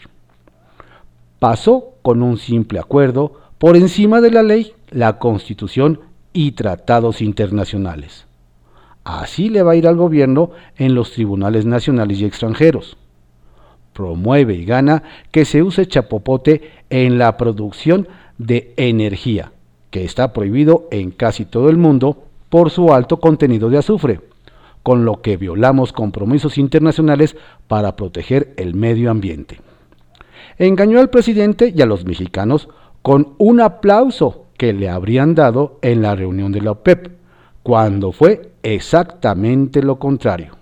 Pasó 1.38 1.95
con 2.06 2.22
un 2.22 2.38
simple 2.38 2.78
acuerdo 2.78 3.32
por 3.58 3.76
encima 3.76 4.20
de 4.20 4.30
la 4.30 4.44
ley, 4.44 4.74
la 4.90 5.18
constitución 5.18 5.98
y 6.32 6.52
tratados 6.52 7.20
internacionales. 7.20 8.26
Así 9.02 9.48
le 9.48 9.64
va 9.64 9.72
a 9.72 9.74
ir 9.74 9.88
al 9.88 9.96
gobierno 9.96 10.52
en 10.76 10.94
los 10.94 11.10
tribunales 11.10 11.66
nacionales 11.66 12.20
y 12.20 12.24
extranjeros 12.24 12.96
promueve 13.92 14.54
y 14.54 14.64
gana 14.64 15.02
que 15.32 15.44
se 15.44 15.64
use 15.64 15.88
chapopote 15.88 16.70
en 16.90 17.18
la 17.18 17.36
producción 17.36 18.06
de 18.38 18.72
energía, 18.76 19.50
que 19.90 20.04
está 20.04 20.32
prohibido 20.32 20.86
en 20.92 21.10
casi 21.10 21.44
todo 21.44 21.70
el 21.70 21.76
mundo 21.76 22.22
por 22.50 22.70
su 22.70 22.92
alto 22.92 23.18
contenido 23.18 23.68
de 23.68 23.78
azufre, 23.78 24.20
con 24.84 25.04
lo 25.04 25.22
que 25.22 25.36
violamos 25.36 25.92
compromisos 25.92 26.56
internacionales 26.56 27.36
para 27.66 27.96
proteger 27.96 28.54
el 28.56 28.74
medio 28.76 29.10
ambiente. 29.10 29.65
Engañó 30.58 31.00
al 31.00 31.10
presidente 31.10 31.72
y 31.74 31.82
a 31.82 31.86
los 31.86 32.04
mexicanos 32.04 32.68
con 33.02 33.34
un 33.38 33.60
aplauso 33.60 34.46
que 34.56 34.72
le 34.72 34.88
habrían 34.88 35.34
dado 35.34 35.78
en 35.82 36.02
la 36.02 36.16
reunión 36.16 36.52
de 36.52 36.62
la 36.62 36.70
OPEP, 36.72 37.12
cuando 37.62 38.12
fue 38.12 38.52
exactamente 38.62 39.82
lo 39.82 39.98
contrario. 39.98 40.56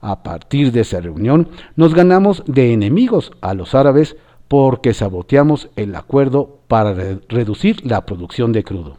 A 0.00 0.22
partir 0.22 0.72
de 0.72 0.80
esa 0.80 1.00
reunión 1.00 1.48
nos 1.76 1.94
ganamos 1.94 2.42
de 2.46 2.72
enemigos 2.72 3.32
a 3.40 3.54
los 3.54 3.74
árabes 3.74 4.16
porque 4.48 4.94
saboteamos 4.94 5.68
el 5.76 5.94
acuerdo 5.94 6.58
para 6.68 6.92
reducir 7.28 7.86
la 7.86 8.04
producción 8.04 8.52
de 8.52 8.64
crudo. 8.64 8.96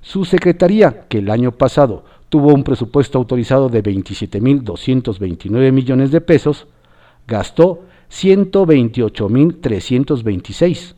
Su 0.00 0.24
secretaría, 0.24 1.06
que 1.08 1.18
el 1.18 1.30
año 1.30 1.52
pasado 1.52 2.04
tuvo 2.28 2.54
un 2.54 2.64
presupuesto 2.64 3.18
autorizado 3.18 3.68
de 3.68 3.82
27.229 3.82 5.72
millones 5.72 6.10
de 6.10 6.20
pesos, 6.20 6.66
gastó 7.26 7.82
128.326, 8.10 10.94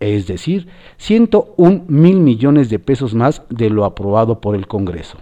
es 0.00 0.26
decir, 0.26 0.68
101 0.98 1.84
mil 1.88 2.18
millones 2.18 2.68
de 2.68 2.78
pesos 2.78 3.14
más 3.14 3.42
de 3.48 3.70
lo 3.70 3.84
aprobado 3.84 4.40
por 4.40 4.54
el 4.54 4.66
Congreso. 4.66 5.18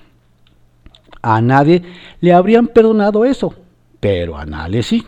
A 1.23 1.41
nadie 1.41 1.83
le 2.21 2.33
habrían 2.33 2.67
perdonado 2.69 3.25
eso, 3.25 3.55
pero 4.01 4.37
a 4.37 4.45
Nale 4.45 4.83
sí. 4.83 5.05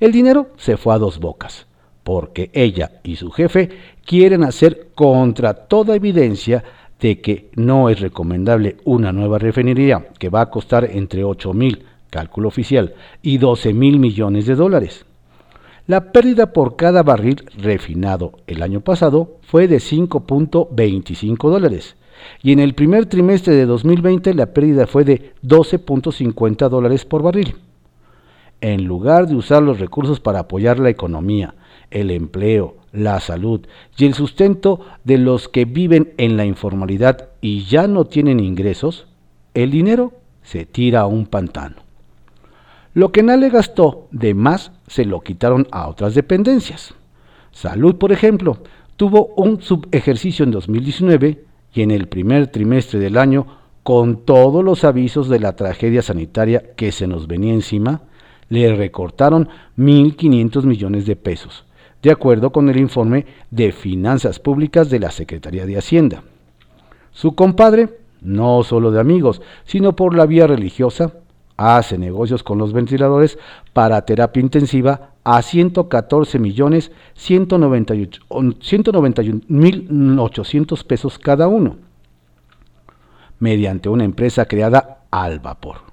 El 0.00 0.12
dinero 0.12 0.48
se 0.56 0.76
fue 0.76 0.94
a 0.94 0.98
dos 0.98 1.20
bocas, 1.20 1.66
porque 2.02 2.50
ella 2.52 3.00
y 3.04 3.16
su 3.16 3.30
jefe 3.30 3.70
quieren 4.04 4.42
hacer 4.42 4.88
contra 4.94 5.54
toda 5.54 5.94
evidencia 5.94 6.64
de 7.00 7.20
que 7.20 7.50
no 7.54 7.88
es 7.88 8.00
recomendable 8.00 8.76
una 8.84 9.12
nueva 9.12 9.38
refinería 9.38 10.08
que 10.18 10.28
va 10.28 10.42
a 10.42 10.50
costar 10.50 10.90
entre 10.90 11.24
8 11.24 11.54
mil, 11.54 11.84
cálculo 12.10 12.48
oficial, 12.48 12.94
y 13.22 13.38
12 13.38 13.72
mil 13.72 13.98
millones 13.98 14.46
de 14.46 14.54
dólares. 14.54 15.06
La 15.90 16.12
pérdida 16.12 16.52
por 16.52 16.76
cada 16.76 17.02
barril 17.02 17.42
refinado 17.58 18.34
el 18.46 18.62
año 18.62 18.80
pasado 18.80 19.38
fue 19.42 19.66
de 19.66 19.78
5.25 19.78 21.50
dólares 21.50 21.96
y 22.44 22.52
en 22.52 22.60
el 22.60 22.74
primer 22.74 23.06
trimestre 23.06 23.56
de 23.56 23.66
2020 23.66 24.34
la 24.34 24.54
pérdida 24.54 24.86
fue 24.86 25.02
de 25.02 25.32
12.50 25.42 26.68
dólares 26.68 27.04
por 27.04 27.24
barril. 27.24 27.56
En 28.60 28.84
lugar 28.84 29.26
de 29.26 29.34
usar 29.34 29.64
los 29.64 29.80
recursos 29.80 30.20
para 30.20 30.38
apoyar 30.38 30.78
la 30.78 30.90
economía, 30.90 31.56
el 31.90 32.12
empleo, 32.12 32.76
la 32.92 33.18
salud 33.18 33.66
y 33.98 34.06
el 34.06 34.14
sustento 34.14 34.82
de 35.02 35.18
los 35.18 35.48
que 35.48 35.64
viven 35.64 36.12
en 36.18 36.36
la 36.36 36.44
informalidad 36.44 37.30
y 37.40 37.64
ya 37.64 37.88
no 37.88 38.04
tienen 38.04 38.38
ingresos, 38.38 39.08
el 39.54 39.72
dinero 39.72 40.12
se 40.44 40.66
tira 40.66 41.00
a 41.00 41.06
un 41.06 41.26
pantano. 41.26 41.78
Lo 42.94 43.10
que 43.10 43.24
Nale 43.24 43.50
gastó 43.50 44.06
de 44.12 44.34
más 44.34 44.70
se 44.90 45.04
lo 45.04 45.20
quitaron 45.20 45.68
a 45.70 45.86
otras 45.86 46.16
dependencias. 46.16 46.94
Salud, 47.52 47.94
por 47.94 48.10
ejemplo, 48.10 48.58
tuvo 48.96 49.26
un 49.36 49.62
subejercicio 49.62 50.44
en 50.44 50.50
2019 50.50 51.44
y 51.72 51.82
en 51.82 51.92
el 51.92 52.08
primer 52.08 52.48
trimestre 52.48 52.98
del 52.98 53.16
año, 53.16 53.46
con 53.84 54.24
todos 54.24 54.64
los 54.64 54.82
avisos 54.82 55.28
de 55.28 55.38
la 55.38 55.54
tragedia 55.54 56.02
sanitaria 56.02 56.74
que 56.74 56.90
se 56.90 57.06
nos 57.06 57.28
venía 57.28 57.54
encima, 57.54 58.02
le 58.48 58.74
recortaron 58.74 59.48
1.500 59.78 60.64
millones 60.64 61.06
de 61.06 61.14
pesos, 61.14 61.66
de 62.02 62.10
acuerdo 62.10 62.50
con 62.50 62.68
el 62.68 62.76
informe 62.76 63.26
de 63.52 63.70
Finanzas 63.70 64.40
Públicas 64.40 64.90
de 64.90 64.98
la 64.98 65.12
Secretaría 65.12 65.66
de 65.66 65.78
Hacienda. 65.78 66.24
Su 67.12 67.36
compadre, 67.36 67.90
no 68.22 68.64
solo 68.64 68.90
de 68.90 68.98
amigos, 68.98 69.40
sino 69.64 69.94
por 69.94 70.16
la 70.16 70.26
vía 70.26 70.48
religiosa, 70.48 71.12
hace 71.60 71.98
negocios 71.98 72.42
con 72.42 72.56
los 72.56 72.72
ventiladores 72.72 73.38
para 73.74 74.06
terapia 74.06 74.40
intensiva 74.40 75.10
a 75.24 75.42
114 75.42 76.38
millones 76.38 76.90
191 77.14 78.56
mil 79.48 80.18
800 80.18 80.84
pesos 80.84 81.18
cada 81.18 81.48
uno, 81.48 81.76
mediante 83.38 83.90
una 83.90 84.04
empresa 84.04 84.46
creada 84.46 85.00
al 85.10 85.40
vapor. 85.40 85.90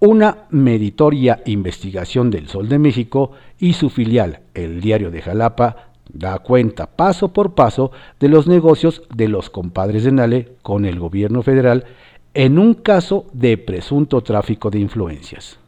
Una 0.00 0.46
meritoria 0.48 1.42
investigación 1.44 2.30
del 2.30 2.48
Sol 2.48 2.70
de 2.70 2.78
México 2.78 3.32
y 3.58 3.74
su 3.74 3.90
filial, 3.90 4.40
el 4.54 4.80
Diario 4.80 5.10
de 5.10 5.20
Jalapa, 5.20 5.90
da 6.10 6.38
cuenta 6.38 6.86
paso 6.86 7.34
por 7.34 7.54
paso 7.54 7.92
de 8.18 8.30
los 8.30 8.46
negocios 8.46 9.02
de 9.14 9.28
los 9.28 9.50
compadres 9.50 10.04
de 10.04 10.12
Nale 10.12 10.52
con 10.62 10.86
el 10.86 10.98
gobierno 10.98 11.42
federal 11.42 11.84
en 12.34 12.58
un 12.58 12.74
caso 12.74 13.26
de 13.32 13.58
presunto 13.58 14.22
tráfico 14.22 14.70
de 14.70 14.78
influencias. 14.78 15.58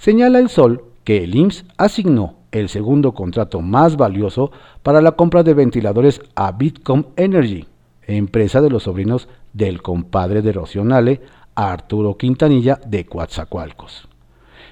Señala 0.00 0.38
el 0.38 0.48
Sol 0.48 0.84
que 1.04 1.24
el 1.24 1.34
IMSS 1.34 1.64
asignó 1.76 2.34
el 2.52 2.68
segundo 2.68 3.12
contrato 3.12 3.60
más 3.60 3.96
valioso 3.96 4.50
para 4.82 5.00
la 5.00 5.12
compra 5.12 5.42
de 5.42 5.54
ventiladores 5.54 6.20
a 6.34 6.52
Bitcom 6.52 7.04
Energy, 7.16 7.66
empresa 8.06 8.60
de 8.60 8.70
los 8.70 8.84
sobrinos 8.84 9.28
del 9.52 9.82
compadre 9.82 10.42
de 10.42 10.52
Rocionale, 10.52 11.20
Arturo 11.54 12.16
Quintanilla 12.16 12.80
de 12.86 13.06
Coatzacoalcos. 13.06 14.08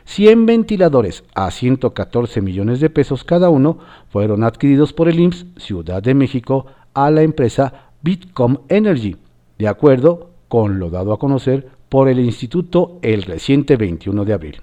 100 0.06 0.44
ventiladores 0.44 1.24
a 1.34 1.50
114 1.50 2.42
millones 2.42 2.80
de 2.80 2.90
pesos 2.90 3.24
cada 3.24 3.48
uno 3.48 3.78
fueron 4.10 4.44
adquiridos 4.44 4.92
por 4.92 5.08
el 5.08 5.18
IMSS 5.18 5.46
Ciudad 5.56 6.02
de 6.02 6.14
México 6.14 6.66
a 6.92 7.10
la 7.10 7.22
empresa 7.22 7.90
Bitcom 8.02 8.58
Energy, 8.68 9.16
de 9.58 9.68
acuerdo 9.68 10.33
con 10.54 10.78
lo 10.78 10.88
dado 10.88 11.12
a 11.12 11.18
conocer 11.18 11.66
por 11.88 12.08
el 12.08 12.20
Instituto 12.20 13.00
el 13.02 13.24
reciente 13.24 13.76
21 13.76 14.24
de 14.24 14.32
abril. 14.32 14.62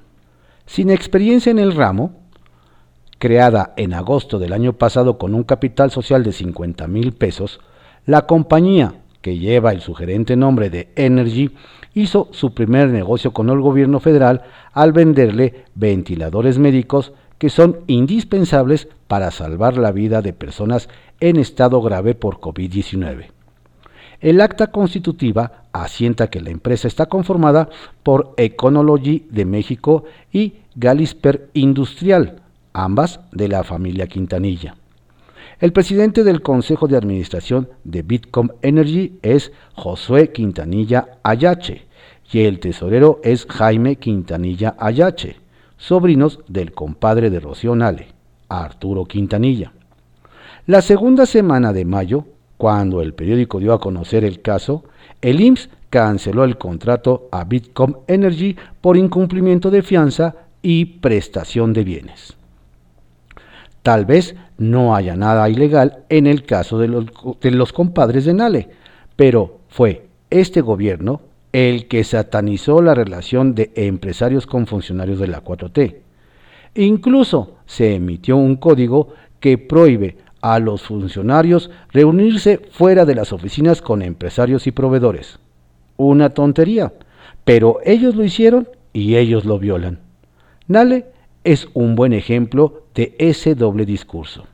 Sin 0.66 0.90
experiencia 0.90 1.50
en 1.50 1.60
el 1.60 1.76
ramo, 1.76 2.14
creada 3.20 3.74
en 3.76 3.94
agosto 3.94 4.40
del 4.40 4.54
año 4.54 4.72
pasado 4.72 5.18
con 5.18 5.36
un 5.36 5.44
capital 5.44 5.92
social 5.92 6.24
de 6.24 6.32
50 6.32 6.88
mil 6.88 7.12
pesos, 7.12 7.60
la 8.06 8.26
compañía, 8.26 9.02
que 9.20 9.38
lleva 9.38 9.74
el 9.74 9.82
sugerente 9.82 10.38
nombre 10.38 10.70
de 10.70 10.94
Energy, 10.96 11.52
hizo 11.94 12.30
su 12.32 12.54
primer 12.54 12.88
negocio 12.88 13.34
con 13.34 13.50
el 13.50 13.60
gobierno 13.60 14.00
federal 14.00 14.44
al 14.72 14.94
venderle 14.94 15.66
ventiladores 15.76 16.58
médicos 16.58 17.12
que 17.38 17.50
son 17.50 17.82
indispensables 17.88 18.88
para 19.10 19.30
salvar 19.30 19.76
la 19.76 19.92
vida 19.92 20.22
de 20.22 20.32
personas 20.32 20.88
en 21.20 21.36
estado 21.36 21.82
grave 21.82 22.16
por 22.16 22.40
COVID-19. 22.40 23.41
El 24.22 24.40
acta 24.40 24.68
constitutiva 24.68 25.64
asienta 25.74 26.30
que 26.30 26.42
la 26.42 26.52
empresa 26.52 26.88
está 26.88 27.08
conformada 27.08 27.70
por 28.04 28.36
Econology 28.38 29.26
de 29.32 29.46
México 29.46 30.04
y 30.32 30.54
Galisper 30.76 31.50
Industrial, 31.54 32.42
ambas 32.72 33.20
de 33.32 33.48
la 33.48 33.64
familia 33.64 34.06
Quintanilla. 34.06 34.76
El 35.60 35.74
presidente 35.74 36.24
del 36.24 36.44
Consejo 36.44 36.88
de 36.88 36.98
Administración 36.98 37.70
de 37.84 38.04
Bitcom 38.04 38.50
Energy 38.62 39.20
es 39.24 39.52
Josué 39.74 40.32
Quintanilla 40.32 41.18
Ayache 41.24 41.86
y 42.32 42.42
el 42.42 42.60
tesorero 42.60 43.20
es 43.24 43.48
Jaime 43.50 43.96
Quintanilla 43.96 44.76
Ayache, 44.78 45.38
sobrinos 45.78 46.40
del 46.48 46.74
compadre 46.74 47.32
de 47.32 47.40
Rocío 47.40 47.76
Nale, 47.76 48.10
Arturo 48.50 49.06
Quintanilla. 49.06 49.74
La 50.68 50.82
segunda 50.84 51.26
semana 51.26 51.74
de 51.74 51.86
mayo, 51.86 52.26
cuando 52.62 53.02
el 53.02 53.16
periódico 53.16 53.58
dio 53.58 53.74
a 53.74 53.80
conocer 53.80 54.24
el 54.24 54.44
caso, 54.44 54.84
el 55.20 55.42
IMSS 55.42 55.70
canceló 55.90 56.44
el 56.44 56.60
contrato 56.60 57.28
a 57.32 57.44
Bitcom 57.44 57.96
Energy 58.06 58.56
por 58.82 58.98
incumplimiento 58.98 59.72
de 59.72 59.82
fianza 59.82 60.36
y 60.62 60.86
prestación 60.86 61.74
de 61.74 61.84
bienes. 61.84 62.38
Tal 63.82 64.06
vez 64.06 64.36
no 64.60 64.96
haya 64.96 65.16
nada 65.16 65.50
ilegal 65.50 66.04
en 66.10 66.28
el 66.28 66.44
caso 66.44 66.78
de 66.78 66.88
los, 67.50 67.74
compadres 67.74 68.26
de 68.26 68.36
Nale, 68.36 68.70
pero 69.16 69.62
fue 69.68 70.06
este 70.30 70.62
gobierno 70.62 71.22
el 71.54 71.88
que 71.88 72.04
satanizó 72.04 72.84
la 72.84 72.94
relación 72.94 73.56
de 73.56 73.72
empresarios 73.74 74.46
con 74.46 74.68
funcionarios 74.68 75.18
de 75.18 75.30
la 75.30 75.44
4T. 75.44 75.96
Incluso 76.76 77.56
se 77.66 77.96
emitió 77.96 78.38
un 78.38 78.58
código 78.58 79.16
que 79.40 79.58
prohíbe 79.58 80.18
a 80.42 80.60
los 80.60 80.82
funcionarios 80.82 81.70
reunirse 81.92 82.60
fuera 82.72 83.06
de 83.06 83.16
las 83.16 83.32
oficinas 83.32 83.82
con 83.82 84.02
empresarios 84.02 84.68
y 84.68 84.72
proveedores. 84.72 85.40
Una 85.98 86.32
tontería, 86.32 86.94
pero 87.44 87.80
ellos 87.86 88.16
lo 88.16 88.24
hicieron 88.24 88.68
y 88.94 89.16
ellos 89.16 89.46
lo 89.46 89.60
violan. 89.60 90.00
Nale 90.68 91.06
es 91.44 91.68
un 91.74 91.96
buen 91.96 92.14
ejemplo 92.14 92.84
de 92.94 93.16
ese 93.18 93.56
doble 93.56 93.86
discurso 93.86 94.46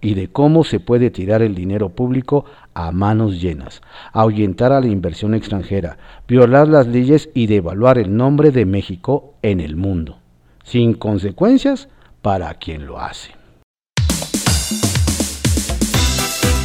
y 0.00 0.14
de 0.14 0.28
cómo 0.28 0.64
se 0.64 0.80
puede 0.80 1.10
tirar 1.10 1.42
el 1.42 1.54
dinero 1.54 1.90
público 1.90 2.44
a 2.74 2.90
manos 2.90 3.40
llenas, 3.40 3.82
ahuyentar 4.12 4.72
a 4.72 4.80
la 4.80 4.88
inversión 4.88 5.34
extranjera, 5.34 5.96
violar 6.26 6.66
las 6.66 6.88
leyes 6.88 7.30
y 7.34 7.46
devaluar 7.46 7.98
el 7.98 8.16
nombre 8.16 8.50
de 8.50 8.66
México 8.66 9.34
en 9.42 9.60
el 9.60 9.76
mundo, 9.76 10.18
sin 10.64 10.94
consecuencias 10.94 11.88
para 12.20 12.52
quien 12.54 12.86
lo 12.86 12.98
hace. 12.98 13.41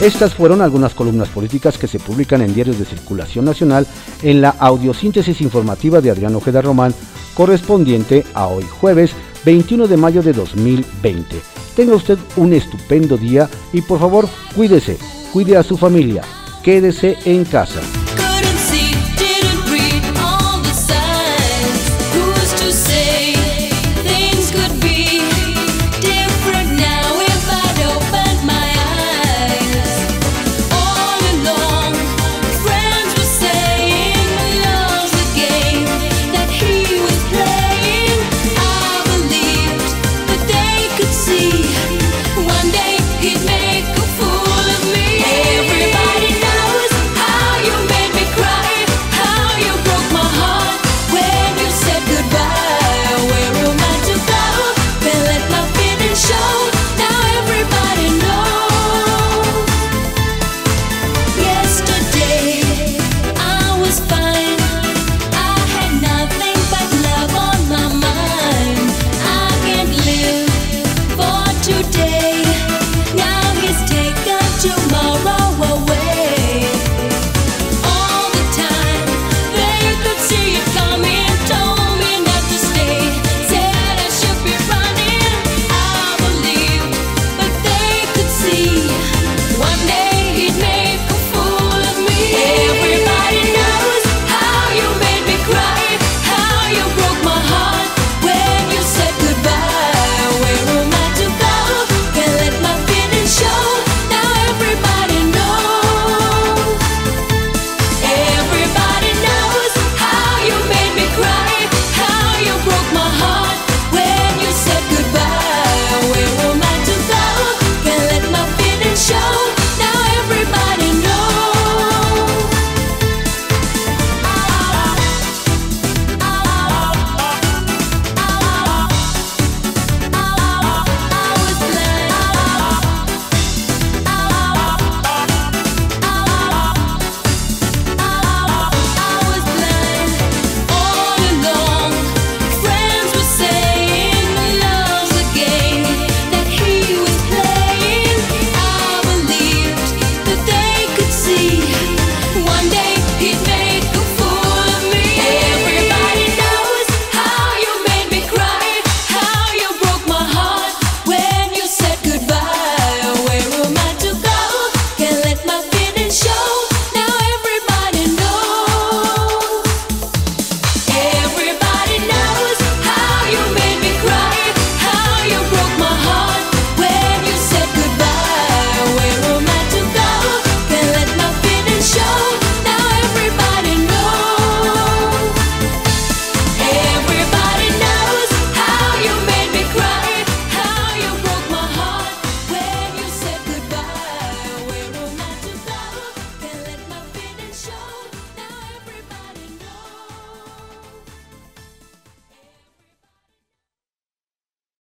Estas 0.01 0.35
fueron 0.35 0.61
algunas 0.61 0.93
columnas 0.93 1.29
políticas 1.29 1.79
que 1.79 1.87
se 1.87 1.99
publican 1.99 2.43
en 2.43 2.53
diarios 2.53 2.77
de 2.77 2.85
circulación 2.85 3.45
nacional 3.45 3.87
en 4.21 4.41
la 4.41 4.51
audiosíntesis 4.51 5.41
informativa 5.41 6.01
de 6.01 6.11
Adrián 6.11 6.35
Ojeda 6.35 6.61
Román, 6.61 6.93
correspondiente 7.33 8.23
a 8.35 8.45
hoy 8.45 8.63
jueves 8.63 9.13
21 9.43 9.87
de 9.87 9.97
mayo 9.97 10.21
de 10.21 10.33
2020. 10.33 11.41
Tenga 11.75 11.95
usted 11.95 12.19
un 12.35 12.53
estupendo 12.53 13.17
día 13.17 13.49
y 13.73 13.81
por 13.81 13.99
favor 13.99 14.27
cuídese, 14.55 14.97
cuide 15.33 15.57
a 15.57 15.63
su 15.63 15.77
familia, 15.77 16.21
quédese 16.63 17.17
en 17.25 17.43
casa. 17.43 17.81